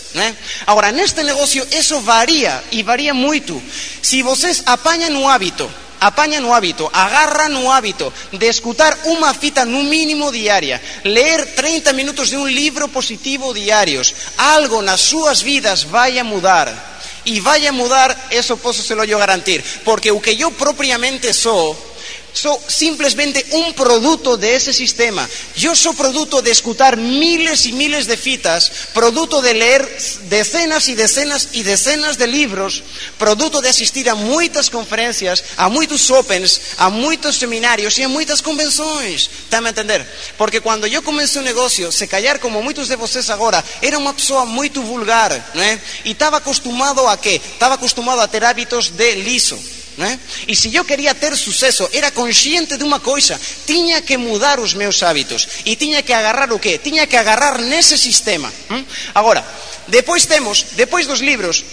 Agora, 0.65 0.91
neste 0.91 1.23
negócio, 1.23 1.67
isso 1.71 1.99
varia 2.01 2.63
e 2.71 2.83
varia 2.83 3.13
muito. 3.13 3.61
Se 4.01 4.21
vocês 4.23 4.63
apanham 4.65 5.21
o 5.21 5.27
hábito 5.27 5.69
apanha 5.99 6.39
no 6.39 6.53
hábito, 6.53 6.89
agarra 6.93 7.49
no 7.49 7.69
hábito 7.69 8.11
de 8.31 8.47
escutar 8.47 8.97
uma 9.03 9.33
fita 9.33 9.65
no 9.65 9.83
mínimo 9.83 10.31
diária, 10.31 10.81
ler 11.03 11.45
30 11.55 11.91
minutos 11.93 12.29
de 12.29 12.37
um 12.37 12.47
livro 12.47 12.87
positivo 12.87 13.53
diários, 13.53 14.15
algo 14.37 14.81
nas 14.81 15.01
suas 15.01 15.41
vidas 15.41 15.83
vai 15.83 16.17
a 16.17 16.23
mudar. 16.23 16.88
E 17.25 17.39
vai 17.39 17.67
a 17.67 17.71
mudar, 17.71 18.27
eso 18.31 18.57
posso 18.57 18.81
se 18.81 18.95
lo 18.95 19.03
yo 19.03 19.17
garantir, 19.17 19.63
porque 19.83 20.11
o 20.11 20.21
que 20.21 20.39
eu 20.39 20.51
propriamente 20.51 21.33
sou 21.33 21.88
Sou 22.33 22.61
simplesmente 22.67 23.43
um 23.51 23.73
produto 23.73 24.37
de 24.37 24.47
ese 24.47 24.73
sistema. 24.73 25.29
Eu 25.61 25.75
sou 25.75 25.93
produto 25.93 26.41
de 26.41 26.51
escutar 26.51 26.95
miles 26.95 27.65
e 27.65 27.71
miles 27.71 28.05
de 28.05 28.15
fitas, 28.15 28.71
produto 28.93 29.41
de 29.41 29.53
ler 29.53 29.85
decenas 30.23 30.87
e 30.87 30.95
decenas 30.95 31.49
e 31.53 31.63
decenas 31.63 32.15
de 32.15 32.25
livros, 32.27 32.83
produto 33.17 33.61
de 33.61 33.67
assistir 33.67 34.07
a 34.07 34.15
muitas 34.15 34.69
conferências, 34.69 35.43
a 35.57 35.69
muitos 35.69 36.09
opens, 36.11 36.61
a 36.77 36.89
muitos 36.89 37.37
seminários 37.37 37.97
e 37.97 38.03
a 38.03 38.09
muitas 38.09 38.41
convenções. 38.41 39.29
Está 39.43 39.59
a 39.59 39.69
entender? 39.69 40.05
Porque 40.37 40.61
quando 40.61 40.87
eu 40.87 41.01
comecei 41.01 41.41
o 41.41 41.43
negócio, 41.43 41.91
se 41.91 42.07
calhar 42.07 42.39
como 42.39 42.61
muitos 42.61 42.87
de 42.87 42.95
vocês 42.95 43.29
agora, 43.29 43.63
era 43.81 43.97
uma 43.97 44.13
pessoa 44.13 44.45
muito 44.45 44.81
vulgar, 44.83 45.51
não 45.53 45.63
é? 45.63 45.81
E 46.05 46.11
estava 46.11 46.37
acostumado 46.37 47.05
a 47.07 47.17
quê? 47.17 47.41
Estava 47.53 47.73
acostumado 47.73 48.21
a 48.21 48.27
ter 48.27 48.43
hábitos 48.43 48.89
de 48.89 49.15
liso. 49.15 49.78
Né? 49.99 50.17
E 50.47 50.55
se 50.55 50.73
eu 50.73 50.85
queria 50.85 51.13
ter 51.13 51.35
sucesso, 51.35 51.89
era 51.91 52.09
consciente 52.09 52.77
de 52.77 52.85
uma 52.85 53.01
coisa: 53.01 53.37
tinha 53.67 54.01
que 54.01 54.15
mudar 54.15 54.57
os 54.57 54.73
meus 54.73 55.03
hábitos 55.03 55.45
e 55.65 55.75
tinha 55.75 56.01
que 56.01 56.13
agarrar 56.13 56.53
o 56.53 56.57
quê? 56.57 56.77
Tinha 56.77 57.05
que 57.05 57.17
agarrar 57.17 57.57
nesse 57.57 57.97
sistema. 57.97 58.49
Hum? 58.71 58.85
Agora, 59.13 59.45
depois 59.89 60.25
temos, 60.25 60.67
depois 60.71 61.05
dos 61.05 61.19
livros, 61.19 61.65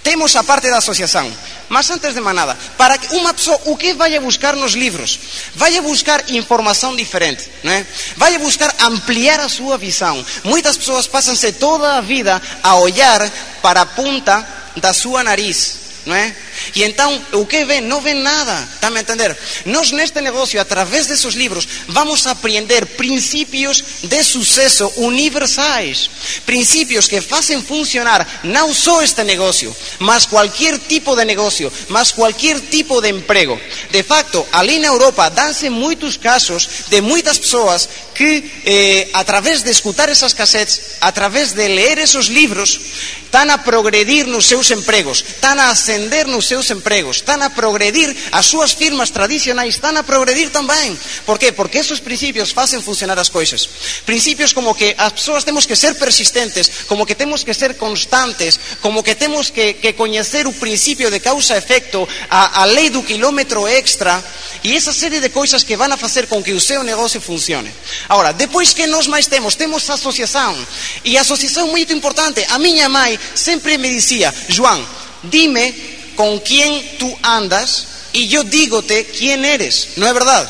temos 0.00 0.36
a 0.36 0.44
parte 0.44 0.70
da 0.70 0.78
associação. 0.78 1.28
Mas 1.68 1.90
antes 1.90 2.14
de 2.14 2.20
manada, 2.20 2.56
para 2.78 2.96
que 2.96 3.16
uma 3.16 3.34
pessoa, 3.34 3.60
o 3.64 3.76
que 3.76 3.94
vai 3.94 4.16
buscar 4.20 4.54
nos 4.54 4.74
livros? 4.74 5.18
Vai 5.56 5.80
buscar 5.80 6.30
informação 6.30 6.94
diferente, 6.94 7.48
não 7.64 7.72
é? 7.72 7.84
Vai 8.16 8.38
buscar 8.38 8.72
ampliar 8.78 9.40
a 9.40 9.48
sua 9.48 9.76
visão. 9.76 10.24
Muitas 10.44 10.76
pessoas 10.76 11.08
passam-se 11.08 11.50
toda 11.54 11.96
a 11.96 12.00
vida 12.00 12.40
a 12.62 12.76
olhar 12.76 13.28
para 13.60 13.80
a 13.80 13.86
ponta 13.86 14.46
da 14.76 14.92
sua 14.92 15.24
nariz, 15.24 15.78
não 16.06 16.14
é? 16.14 16.34
E 16.74 16.84
então, 16.84 17.20
o 17.32 17.46
que 17.46 17.64
ven? 17.64 17.80
Não 17.82 18.00
ven 18.00 18.14
nada. 18.14 18.68
Está 18.74 18.88
a 18.88 19.00
entender? 19.00 19.36
Nós 19.66 19.90
neste 19.90 20.20
negócio, 20.20 20.60
através 20.60 21.06
desses 21.06 21.34
livros, 21.34 21.66
vamos 21.88 22.26
aprender 22.26 22.86
princípios 22.86 23.82
de 24.02 24.22
sucesso 24.24 24.92
universais. 24.96 26.10
Princípios 26.46 27.08
que 27.08 27.20
fazem 27.20 27.62
funcionar 27.62 28.40
não 28.44 28.72
só 28.74 29.02
este 29.02 29.22
negócio, 29.24 29.74
mas 29.98 30.26
qualquer 30.26 30.78
tipo 30.78 31.14
de 31.16 31.24
negócio, 31.24 31.72
mas 31.88 32.12
qualquer 32.12 32.60
tipo 32.60 33.00
de 33.00 33.10
emprego. 33.10 33.60
De 33.90 34.02
facto, 34.02 34.46
ali 34.52 34.78
na 34.78 34.88
Europa, 34.88 35.28
dão-se 35.28 35.68
muitos 35.70 36.16
casos 36.16 36.68
de 36.88 37.00
muitas 37.00 37.38
pessoas 37.38 37.88
que, 38.14 38.44
eh, 38.66 39.08
através 39.14 39.62
de 39.62 39.70
escutar 39.70 40.08
essas 40.08 40.34
cassetes, 40.34 40.98
através 41.00 41.52
de 41.52 41.66
ler 41.68 41.98
esses 41.98 42.26
livros, 42.26 42.78
estão 43.24 43.48
a 43.48 43.58
progredir 43.58 44.26
nos 44.26 44.46
seus 44.46 44.70
empregos, 44.70 45.24
estão 45.26 45.58
a 45.58 45.70
ascender 45.70 46.26
nos 46.26 46.46
seus 46.50 46.74
empregos, 46.74 47.22
están 47.22 47.46
a 47.46 47.54
progredir, 47.54 48.10
as 48.34 48.50
súas 48.50 48.74
firmas 48.74 49.14
tradicionais 49.14 49.78
están 49.78 49.94
a 49.94 50.02
progredir 50.02 50.50
tamén. 50.50 50.98
Por 51.22 51.38
qué? 51.38 51.54
Porque 51.54 51.78
esos 51.78 52.02
principios 52.02 52.50
facen 52.50 52.82
funcionar 52.82 53.14
as 53.22 53.30
coisas. 53.30 53.70
Principios 54.02 54.50
como 54.50 54.74
que 54.74 54.98
as 54.98 55.14
persoas 55.14 55.46
temos 55.46 55.62
que 55.62 55.78
ser 55.78 55.94
persistentes, 55.94 56.90
como 56.90 57.06
que 57.06 57.14
temos 57.14 57.46
que 57.46 57.54
ser 57.54 57.78
constantes, 57.78 58.58
como 58.82 59.06
que 59.06 59.14
temos 59.14 59.54
que, 59.54 59.78
que 59.78 59.94
coñecer 59.94 60.50
o 60.50 60.56
principio 60.58 61.06
de 61.06 61.22
causa-efecto, 61.22 62.02
a, 62.26 62.66
a 62.66 62.66
lei 62.66 62.90
do 62.90 63.06
kilómetro 63.06 63.70
extra, 63.70 64.18
e 64.66 64.74
esa 64.74 64.90
serie 64.90 65.22
de 65.22 65.30
coisas 65.30 65.62
que 65.62 65.78
van 65.78 65.94
a 65.94 66.00
facer 66.00 66.26
con 66.26 66.42
que 66.42 66.50
o 66.50 66.58
seu 66.58 66.82
negocio 66.82 67.22
funcione. 67.22 67.70
Ahora, 68.10 68.34
depois 68.34 68.74
que 68.74 68.90
nós 68.90 69.06
máis 69.06 69.30
temos, 69.30 69.54
temos 69.54 69.86
asociación, 69.86 70.58
e 71.06 71.14
asociación 71.14 71.70
moito 71.70 71.94
importante. 71.94 72.42
A 72.50 72.58
miña 72.58 72.90
mãe 72.90 73.14
sempre 73.38 73.78
me 73.78 73.86
dicía, 73.86 74.34
Joan, 74.50 74.82
dime 75.22 75.99
con 76.16 76.38
quién 76.40 76.98
tú 76.98 77.10
andas 77.22 77.86
y 78.12 78.28
yo 78.28 78.44
dígote 78.44 79.06
quién 79.06 79.44
eres, 79.44 79.96
¿no 79.96 80.06
é 80.06 80.12
verdade? 80.12 80.48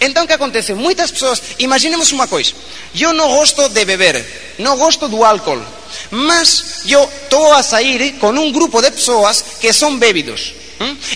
Entón, 0.00 0.26
que 0.26 0.34
acontece? 0.34 0.74
Moitas 0.74 1.10
persoas, 1.10 1.42
imaginemos 1.58 2.12
unha 2.12 2.28
coisa, 2.28 2.52
eu 2.92 3.16
non 3.16 3.32
gosto 3.32 3.68
de 3.72 3.84
beber, 3.88 4.20
non 4.60 4.76
gosto 4.76 5.08
do 5.08 5.24
álcool, 5.24 5.62
mas 6.12 6.84
eu 6.84 7.04
estou 7.06 7.52
a 7.54 7.62
sair 7.64 8.20
con 8.20 8.36
un 8.36 8.52
grupo 8.52 8.82
de 8.84 8.92
persoas 8.92 9.60
que 9.62 9.72
son 9.72 9.96
bébidos. 9.96 10.67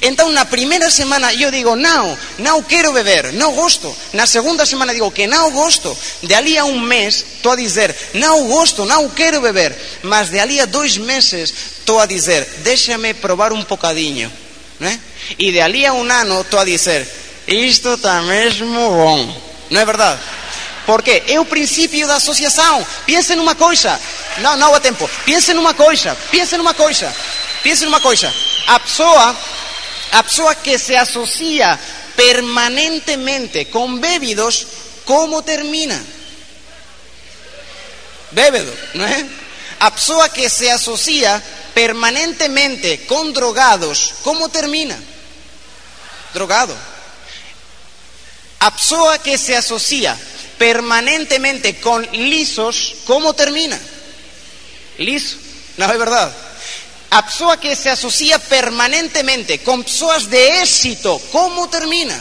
Entón, 0.02 0.34
na 0.34 0.50
primeira 0.50 0.90
semana 0.90 1.30
eu 1.30 1.50
digo, 1.54 1.78
non, 1.78 2.18
non 2.42 2.66
quero 2.66 2.90
beber, 2.90 3.30
non 3.38 3.54
gosto. 3.54 3.94
Na 4.18 4.26
segunda 4.26 4.66
semana 4.66 4.90
digo 4.90 5.14
que 5.14 5.30
non 5.30 5.54
gosto. 5.54 5.94
De 6.26 6.34
ali 6.34 6.58
a 6.58 6.66
un 6.66 6.82
mes 6.82 7.38
estou 7.38 7.54
a 7.54 7.60
dizer, 7.60 7.94
non 8.18 8.50
gosto, 8.50 8.82
non 8.82 9.06
quero 9.14 9.38
beber. 9.38 9.70
Mas 10.02 10.34
de 10.34 10.42
ali 10.42 10.58
a 10.58 10.66
dois 10.66 10.98
meses 10.98 11.54
estou 11.78 12.02
a 12.02 12.10
dizer, 12.10 12.42
déxame 12.66 13.14
probar 13.14 13.54
un 13.54 13.62
bocadinho. 13.62 14.26
Né? 14.82 14.98
E 15.38 15.54
de 15.54 15.62
ali 15.62 15.86
a 15.86 15.94
un 15.94 16.10
ano 16.10 16.42
estou 16.42 16.58
a 16.58 16.66
dizer, 16.66 17.06
isto 17.46 17.94
está 17.94 18.18
mesmo 18.26 18.90
bom. 18.90 19.20
Non 19.70 19.78
é 19.78 19.86
verdade? 19.86 20.18
Porque 20.82 21.22
é 21.30 21.38
o 21.38 21.46
princípio 21.46 22.06
da 22.10 22.18
associação. 22.18 22.84
Pense 23.06 23.38
numa 23.38 23.54
coisa. 23.54 23.94
Não, 24.38 24.56
não 24.56 24.74
há 24.74 24.80
tempo. 24.80 25.08
Pense 25.24 25.54
numa 25.54 25.74
coisa. 25.74 26.16
Pense 26.30 26.56
numa 26.56 26.74
coisa. 26.74 27.14
Pense 27.62 27.84
numa 27.84 28.00
coisa. 28.00 28.32
A 28.66 28.80
pessoa, 28.80 29.36
a 30.12 30.22
que 30.54 30.78
se 30.78 30.96
associa 30.96 31.78
permanentemente 32.16 33.66
com 33.66 33.98
bébidos, 33.98 34.66
como 35.04 35.42
termina? 35.42 36.02
Bébedo, 38.30 38.76
não 38.94 39.04
é? 39.04 39.26
A 39.80 39.90
pessoa 39.90 40.28
que 40.28 40.48
se 40.48 40.68
associa 40.70 41.42
permanentemente 41.74 42.98
com 43.08 43.30
drogados, 43.32 44.14
como 44.22 44.48
termina? 44.48 44.98
Drogado. 46.32 46.76
A 48.60 48.70
que 49.18 49.36
se 49.36 49.54
associa 49.54 50.18
permanentemente 50.56 51.74
com 51.74 51.98
lisos, 51.98 52.94
como 53.04 53.34
termina? 53.34 53.80
Liso. 54.98 55.36
Não 55.76 55.90
é 55.90 55.98
verdade? 55.98 56.32
A 57.12 57.22
pessoa 57.22 57.58
que 57.58 57.76
se 57.76 57.90
associa 57.90 58.38
permanentemente 58.38 59.58
com 59.58 59.82
pessoas 59.82 60.24
de 60.24 60.62
êxito, 60.62 61.20
como 61.30 61.68
termina? 61.68 62.18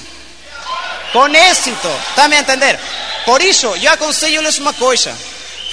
Com 1.13 1.29
êxito. 1.29 1.87
Está 2.09 2.27
me 2.27 2.35
a 2.35 2.41
entender? 2.41 2.77
Por 3.23 3.41
isso, 3.41 3.67
eu 3.67 3.89
aconselho-lhes 3.89 4.57
uma 4.57 4.73
coisa: 4.73 5.17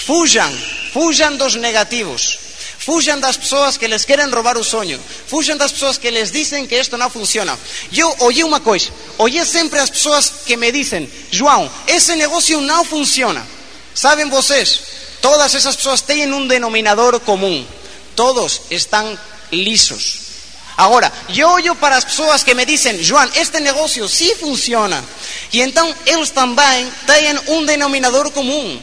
fujam, 0.06 0.48
fujam 0.92 1.36
dos 1.36 1.56
negativos. 1.56 2.38
Fujam 2.78 3.18
das 3.18 3.36
pessoas 3.36 3.76
que 3.76 3.88
les 3.88 4.04
querem 4.04 4.30
roubar 4.30 4.56
o 4.56 4.62
sonho. 4.62 5.02
Fujam 5.26 5.56
das 5.56 5.72
pessoas 5.72 5.98
que 5.98 6.12
les 6.12 6.30
dizem 6.30 6.64
que 6.64 6.78
isto 6.78 6.96
não 6.96 7.10
funciona. 7.10 7.58
Eu 7.92 8.14
ouvi 8.20 8.44
uma 8.44 8.60
coisa. 8.60 8.88
Ouvi 9.18 9.44
sempre 9.44 9.80
as 9.80 9.90
pessoas 9.90 10.32
que 10.46 10.56
me 10.56 10.70
dizem: 10.70 11.10
João, 11.32 11.68
esse 11.88 12.14
negócio 12.14 12.60
não 12.60 12.84
funciona. 12.84 13.44
Sabem 13.92 14.30
vocês? 14.30 14.80
Todas 15.20 15.56
essas 15.56 15.74
pessoas 15.74 16.02
têm 16.02 16.32
um 16.32 16.46
denominador 16.46 17.18
comum. 17.18 17.66
Todos 18.18 18.62
estão 18.72 19.16
lisos. 19.52 20.18
Agora, 20.76 21.12
eu 21.28 21.50
olho 21.50 21.76
para 21.76 21.96
as 21.96 22.04
pessoas 22.04 22.42
que 22.42 22.52
me 22.52 22.66
dizem, 22.66 23.00
João, 23.00 23.30
este 23.36 23.60
negócio 23.60 24.08
sim 24.08 24.34
funciona. 24.34 25.04
E 25.52 25.60
então 25.60 25.94
eles 26.04 26.30
também 26.30 26.92
têm 27.06 27.38
um 27.46 27.64
denominador 27.64 28.32
comum. 28.32 28.82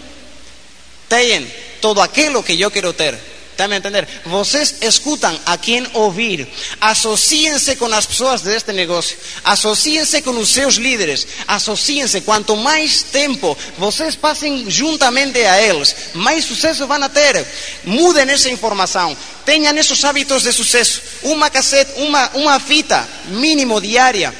Têm 1.10 1.54
todo 1.82 2.00
aquilo 2.00 2.42
que 2.42 2.62
eu 2.62 2.72
quero 2.72 2.94
ter. 2.94 3.20
Está 3.56 3.74
entender? 3.74 4.06
Vocês 4.26 4.76
escutam 4.82 5.40
a 5.46 5.58
quem 5.58 5.88
ouvir. 5.94 6.46
Associem-se 6.82 7.78
com 7.78 7.86
as 7.86 8.06
pessoas 8.06 8.42
deste 8.42 8.74
negócio. 8.74 9.18
Associem-se 9.46 10.22
com 10.22 10.32
os 10.32 10.50
seus 10.50 10.76
líderes. 10.76 11.26
Associem-se. 11.48 12.20
Quanto 12.20 12.58
mais 12.58 13.02
tempo 13.04 13.58
vocês 13.78 14.14
passem 14.14 14.70
juntamente 14.70 15.40
a 15.40 15.62
eles, 15.62 15.96
mais 16.14 16.44
sucesso 16.44 16.86
vão 16.86 17.08
ter. 17.08 17.48
Mudem 17.86 18.30
essa 18.30 18.50
informação. 18.50 19.16
Tenham 19.46 19.78
esses 19.78 20.04
hábitos 20.04 20.44
de 20.44 20.52
sucesso. 20.52 21.02
Uma 21.24 21.50
cassete, 21.50 21.94
uma, 21.98 22.30
uma 22.34 22.60
fita 22.60 23.08
mínimo 23.28 23.80
diária. 23.80 24.34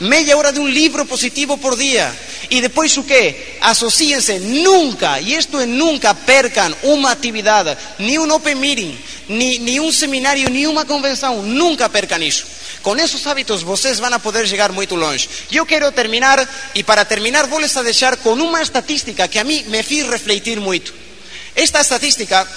Meia 0.00 0.36
hora 0.36 0.52
de 0.52 0.60
um 0.60 0.68
livro 0.68 1.04
positivo 1.06 1.58
por 1.58 1.76
dia 1.76 2.14
e 2.50 2.60
depois 2.60 2.96
o 2.96 3.04
quê? 3.04 3.56
Associem-se 3.60 4.40
nunca, 4.40 5.20
e 5.20 5.36
isto 5.36 5.58
é 5.58 5.66
nunca, 5.66 6.12
percam 6.12 6.74
uma 6.82 7.12
atividade, 7.12 7.76
nem 7.98 8.18
um 8.18 8.32
open 8.32 8.56
meeting, 8.56 8.98
nem, 9.28 9.60
nem 9.60 9.80
um 9.80 9.92
seminário, 9.92 10.50
nem 10.50 10.66
uma 10.66 10.84
convenção, 10.84 11.42
nunca 11.42 11.88
percam 11.88 12.20
isso. 12.20 12.44
Com 12.82 12.96
esses 12.96 13.24
hábitos 13.26 13.62
vocês 13.62 14.00
vão 14.00 14.18
poder 14.18 14.48
chegar 14.48 14.72
muito 14.72 14.96
longe. 14.96 15.28
Eu 15.52 15.64
quero 15.64 15.92
terminar, 15.92 16.48
e 16.74 16.82
para 16.82 17.04
terminar 17.04 17.46
vou 17.46 17.60
lhes 17.60 17.72
deixar 17.72 18.16
com 18.16 18.32
uma 18.32 18.60
estatística 18.60 19.28
que 19.28 19.38
a 19.38 19.44
mim 19.44 19.64
me 19.68 19.82
fez 19.84 20.08
refletir 20.08 20.58
muito. 20.58 20.92
Esta 21.54 21.80
estatística 21.80 22.48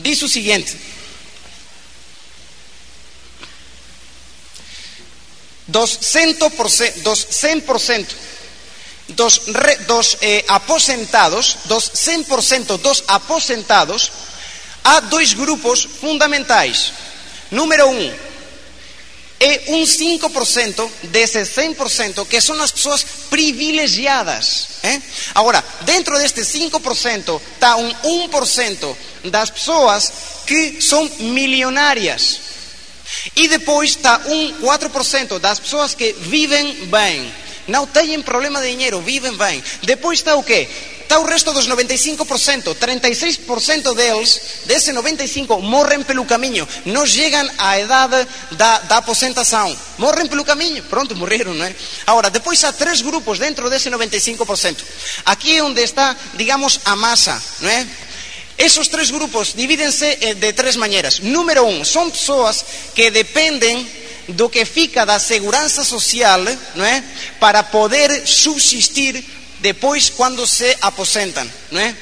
diz 0.00 0.22
o 0.22 0.28
seguinte: 0.28 0.76
dos 5.66 5.98
100%, 6.00 7.02
dos 7.02 7.26
100% 7.30 8.06
dos, 9.14 9.46
re, 9.46 9.76
dos 9.86 10.16
eh, 10.20 10.44
aposentados, 10.48 11.58
dos 11.64 11.90
100% 11.92 12.78
dos 12.78 13.04
aposentados, 13.08 14.12
há 14.84 15.00
dois 15.00 15.32
grupos 15.32 15.84
fundamentais. 16.00 16.92
Número 17.50 17.88
um, 17.88 18.12
é 19.40 19.62
um 19.68 19.82
5% 19.84 20.90
desses 21.04 21.48
100% 21.56 22.26
que 22.26 22.40
são 22.40 22.60
as 22.62 22.70
pessoas 22.70 23.02
privilegiadas. 23.30 24.68
Eh? 24.82 25.00
Agora, 25.34 25.64
dentro 25.80 26.18
deste 26.18 26.42
5% 26.42 27.40
está 27.54 27.76
um 27.76 27.90
1% 28.28 28.96
das 29.24 29.48
pessoas 29.50 30.12
que 30.46 30.80
são 30.82 31.10
milionárias. 31.18 32.40
E 33.34 33.48
depois 33.48 33.90
está 33.90 34.20
um 34.26 34.60
4% 34.60 35.38
das 35.38 35.58
pessoas 35.58 35.94
que 35.94 36.12
vivem 36.12 36.86
bem 36.86 37.32
não 37.70 37.86
têm 37.86 38.20
problema 38.20 38.60
de 38.60 38.70
dinheiro, 38.70 39.00
vivem 39.00 39.32
bem. 39.36 39.62
Depois 39.82 40.18
está 40.18 40.34
o 40.34 40.42
quê? 40.42 40.68
Está 41.10 41.18
o 41.18 41.26
resto 41.26 41.52
dos 41.52 41.66
95%, 41.66 42.72
36% 42.76 43.94
deles, 43.96 44.40
desse 44.64 44.92
95%, 44.92 45.60
morrem 45.60 46.04
pelo 46.04 46.24
caminho, 46.24 46.68
não 46.84 47.04
chegam 47.04 47.50
à 47.58 47.80
idade 47.80 48.28
da, 48.52 48.78
da 48.78 48.98
aposentação, 48.98 49.76
morrem 49.98 50.28
pelo 50.28 50.44
caminho, 50.44 50.80
pronto, 50.84 51.16
morreram, 51.16 51.52
não 51.52 51.66
é? 51.66 51.74
Agora, 52.06 52.30
depois 52.30 52.62
há 52.62 52.72
três 52.72 53.02
grupos 53.02 53.40
dentro 53.40 53.68
desse 53.68 53.90
95%. 53.90 54.84
Aqui 55.24 55.56
é 55.56 55.64
onde 55.64 55.82
está, 55.82 56.14
digamos, 56.34 56.78
a 56.84 56.94
massa, 56.94 57.42
não 57.60 57.70
é? 57.70 57.84
Esses 58.56 58.86
três 58.86 59.10
grupos 59.10 59.52
dividem-se 59.52 60.16
eh, 60.20 60.34
de 60.34 60.52
três 60.52 60.76
maneiras. 60.76 61.18
Número 61.18 61.64
um, 61.66 61.84
são 61.84 62.08
pessoas 62.08 62.64
que 62.94 63.10
dependem 63.10 63.84
do 64.28 64.48
que 64.48 64.64
fica 64.64 65.04
da 65.04 65.18
segurança 65.18 65.82
social, 65.82 66.40
não 66.76 66.84
é? 66.84 67.02
Para 67.40 67.64
poder 67.64 68.28
subsistir 68.28 69.39
depois 69.60 70.10
quando 70.10 70.46
se 70.46 70.76
aposentam, 70.80 71.48
não 71.70 71.80
é? 71.80 71.94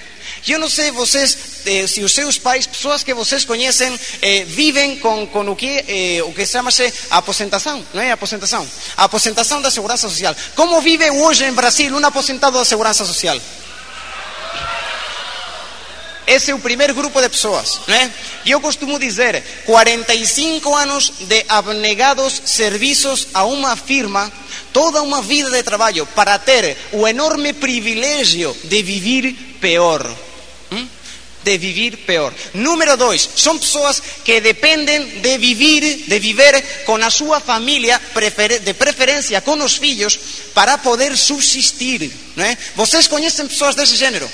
Eu 0.47 0.59
não 0.59 0.69
sei 0.69 0.91
vocês, 0.91 1.37
eh, 1.67 1.87
se 1.87 2.03
os 2.03 2.13
seus 2.13 2.39
pais, 2.39 2.67
pessoas 2.67 3.03
que 3.03 3.13
vocês 3.13 3.45
conhecem, 3.45 3.99
eh, 4.23 4.45
vivem 4.45 4.97
com, 4.97 5.27
com 5.27 5.51
o 5.51 5.57
que, 5.57 5.85
eh, 5.87 6.23
o 6.23 6.33
que 6.33 6.47
chama-se 6.47 6.93
aposentação, 7.11 7.85
não 7.93 8.01
é? 8.01 8.13
Aposentação. 8.13 8.67
Aposentação 8.97 9.61
da 9.61 9.71
segurança 9.71 10.09
social. 10.09 10.35
Como 10.55 10.81
vive 10.81 11.11
hoje 11.11 11.45
em 11.45 11.53
Brasil 11.53 11.95
um 11.95 12.05
aposentado 12.05 12.57
da 12.57 12.65
segurança 12.65 13.05
social? 13.05 13.39
Esse 16.27 16.51
é 16.51 16.55
o 16.55 16.59
primeiro 16.59 16.95
grupo 16.95 17.21
de 17.23 17.29
pessoas, 17.31 17.81
né? 17.87 18.13
E 18.45 18.51
eu 18.51 18.61
costumo 18.61 18.99
dizer, 18.99 19.43
45 19.65 20.75
anos 20.75 21.13
de 21.21 21.45
abnegados 21.49 22.43
serviços 22.45 23.29
a 23.33 23.45
uma 23.45 23.77
firma, 23.77 24.31
toda 24.79 25.03
uma 25.03 25.21
vida 25.21 25.51
de 25.51 25.61
trabalho 25.65 26.07
para 26.07 26.39
ter 26.39 26.77
o 26.93 27.05
enorme 27.09 27.53
privilégio 27.53 28.57
de 28.63 28.81
viver 28.81 29.35
pior. 29.61 30.09
Hum? 30.71 30.87
De 31.43 31.59
viver 31.59 31.97
pior. 31.97 32.33
Número 32.55 32.97
dois, 32.97 33.29
são 33.35 33.59
pessoas 33.59 34.01
que 34.25 34.41
dependem 34.41 35.19
de 35.19 35.37
viver, 35.37 36.05
de 36.07 36.19
viver 36.21 36.85
com 36.87 36.95
a 36.95 37.11
sua 37.11 37.41
família, 37.41 38.01
de 38.65 38.75
preferência 38.75 39.41
com 39.41 39.61
os 39.65 39.77
filhos, 39.79 40.17
para 40.55 40.79
poder 40.79 41.17
subsistir. 41.17 42.09
Não 42.37 42.45
é? 42.45 42.57
Vocês 42.77 43.09
conhecem 43.09 43.49
pessoas 43.49 43.75
desse 43.75 43.97
gênero? 43.97 44.31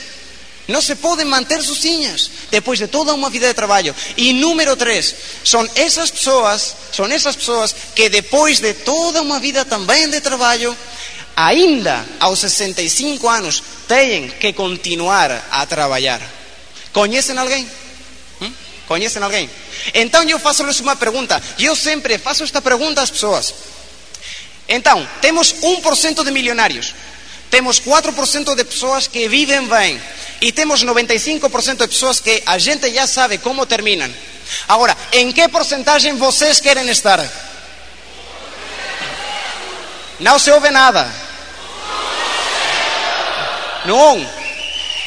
Não 0.67 0.81
se 0.81 0.95
podem 0.95 1.27
manter 1.27 1.63
sozinhas 1.63 2.31
depois 2.51 2.79
de 2.79 2.87
toda 2.87 3.13
uma 3.13 3.29
vida 3.29 3.47
de 3.47 3.55
trabalho. 3.55 3.95
E 4.17 4.33
número 4.33 4.75
três, 4.77 5.15
são 5.45 5.69
essas 5.75 6.11
pessoas, 6.11 6.75
são 6.91 7.07
essas 7.07 7.37
pessoas 7.37 7.75
que 7.95 8.09
depois 8.09 8.61
de 8.61 8.73
toda 8.73 9.21
uma 9.21 9.39
vida 9.39 9.65
também 9.65 10.09
de 10.09 10.21
trabalho, 10.23 10.77
ainda 11.37 12.07
aos 12.19 12.39
65 12.39 13.29
anos, 13.29 13.63
têm 13.87 14.31
que 14.31 14.55
continuar 14.55 15.47
a 15.51 15.67
trabalhar. 15.67 16.21
Conhecem 16.93 17.37
alguém? 17.37 17.69
Hum? 18.41 18.53
Conhecem 18.87 19.23
alguém? 19.23 19.51
Então 19.93 20.23
eu 20.23 20.39
faço-lhes 20.39 20.81
uma 20.81 20.97
pergunta. 20.97 21.43
Eu 21.59 21.77
sempre 21.77 22.17
faço 22.17 22.43
esta 22.43 22.63
pergunta 22.63 23.03
às 23.03 23.11
pessoas. 23.11 23.53
Então, 24.67 25.07
temos 25.21 25.53
1% 25.63 26.25
de 26.25 26.31
milionários. 26.31 26.95
Temos 27.51 27.79
4% 27.79 28.55
de 28.55 28.65
pessoas 28.65 29.07
que 29.07 29.29
vivem 29.29 29.67
bem 29.69 30.01
e 30.41 30.53
temos 30.53 30.85
95% 30.85 31.77
de 31.77 31.89
pessoas 31.89 32.21
que 32.21 32.43
a 32.47 32.59
gente 32.59 32.93
já 32.93 33.07
sabe 33.07 33.39
como 33.39 33.67
terminam. 33.67 34.13
Agora, 34.69 34.97
em 35.13 35.33
que 35.33 35.49
porcentagem 35.49 36.17
vocês 36.17 36.61
querem 36.61 36.89
estar? 36.89 37.27
Não 40.21 40.39
se 40.39 40.51
ouve 40.51 40.71
nada. 40.71 41.11
Não. 43.85 44.31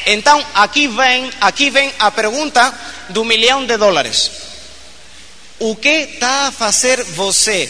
Então, 0.06 0.44
aqui 0.54 0.88
vem, 0.88 1.30
aqui 1.40 1.70
vem 1.70 1.92
a 1.98 2.10
pergunta 2.10 2.74
do 3.10 3.24
milhão 3.24 3.66
de 3.66 3.76
dólares. 3.76 4.30
O 5.58 5.74
que 5.76 5.88
está 5.88 6.48
a 6.48 6.52
fazer 6.52 7.02
você 7.02 7.68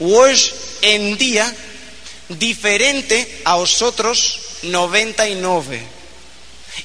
hoje 0.00 0.54
em 0.82 1.14
dia 1.14 1.54
diferente 2.30 3.40
aos 3.44 3.80
outros 3.82 4.40
99? 4.62 5.95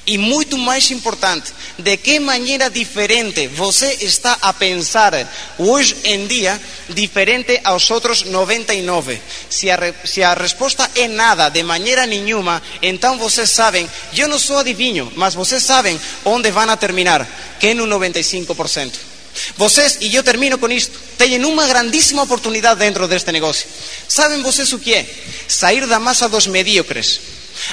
E 0.04 0.18
muito 0.18 0.58
mais 0.58 0.90
importante, 0.90 1.52
de 1.78 1.96
que 1.96 2.18
maneira 2.18 2.68
diferente 2.68 3.46
você 3.46 3.98
está 4.00 4.36
a 4.42 4.52
pensar 4.52 5.12
hoje 5.56 5.96
em 6.02 6.26
dia, 6.26 6.60
diferente 6.88 7.60
aos 7.62 7.88
outros 7.88 8.22
99. 8.22 9.20
Se 9.48 9.70
a, 9.70 9.78
se 10.04 10.20
a 10.22 10.34
resposta 10.34 10.90
é 10.96 11.06
nada, 11.06 11.48
de 11.50 11.62
maneira 11.62 12.04
nenhuma, 12.04 12.60
então 12.82 13.16
vocês 13.16 13.50
sabem, 13.50 13.88
eu 14.16 14.26
não 14.26 14.40
sou 14.40 14.58
adivinho, 14.58 15.12
mas 15.14 15.34
vocês 15.34 15.62
sabem 15.62 16.00
onde 16.24 16.50
vão 16.50 16.76
terminar, 16.76 17.24
que 17.60 17.68
é 17.68 17.74
no 17.74 17.86
95%. 17.86 19.12
Vocês, 19.56 19.98
e 20.00 20.14
eu 20.14 20.22
termino 20.22 20.58
com 20.58 20.68
isto, 20.70 20.98
têm 21.16 21.42
uma 21.44 21.66
grandíssima 21.66 22.22
oportunidade 22.22 22.80
dentro 22.80 23.06
deste 23.06 23.30
negócio. 23.32 23.66
Sabem 24.08 24.42
vocês 24.42 24.72
o 24.72 24.78
que 24.78 24.94
é? 24.94 25.06
Sair 25.48 25.86
da 25.86 25.98
massa 25.98 26.28
dos 26.28 26.46
medíocres. 26.46 27.20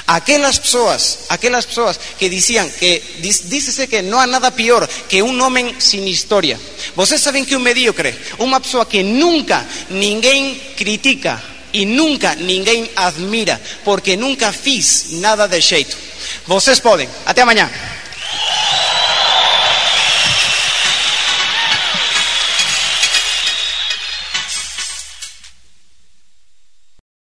Aquelas 0.06 0.58
pessoas, 0.58 1.20
aquelas 1.28 1.64
pessoas 1.66 1.98
que 2.18 2.28
diziam 2.28 2.68
que 2.68 3.02
diz- 3.18 3.42
dícese 3.48 3.86
que 3.86 4.02
não 4.02 4.18
há 4.20 4.26
nada 4.26 4.50
pior 4.50 4.86
que 5.08 5.22
um 5.22 5.42
homem 5.42 5.74
sem 5.78 6.08
história. 6.08 6.58
Vocês 6.96 7.20
sabem 7.20 7.44
que 7.44 7.56
um 7.56 7.60
medíocre, 7.60 8.14
uma 8.38 8.60
pessoa 8.60 8.86
que 8.86 9.02
nunca 9.02 9.66
ninguém 9.90 10.54
critica 10.76 11.42
e 11.72 11.84
nunca 11.84 12.34
ninguém 12.34 12.90
admira, 12.96 13.60
porque 13.84 14.16
nunca 14.16 14.52
fiz 14.52 15.06
nada 15.12 15.46
de 15.46 15.60
jeito. 15.60 15.96
Vocês 16.46 16.80
podem. 16.80 17.08
Até 17.24 17.42
amanhã. 17.42 17.70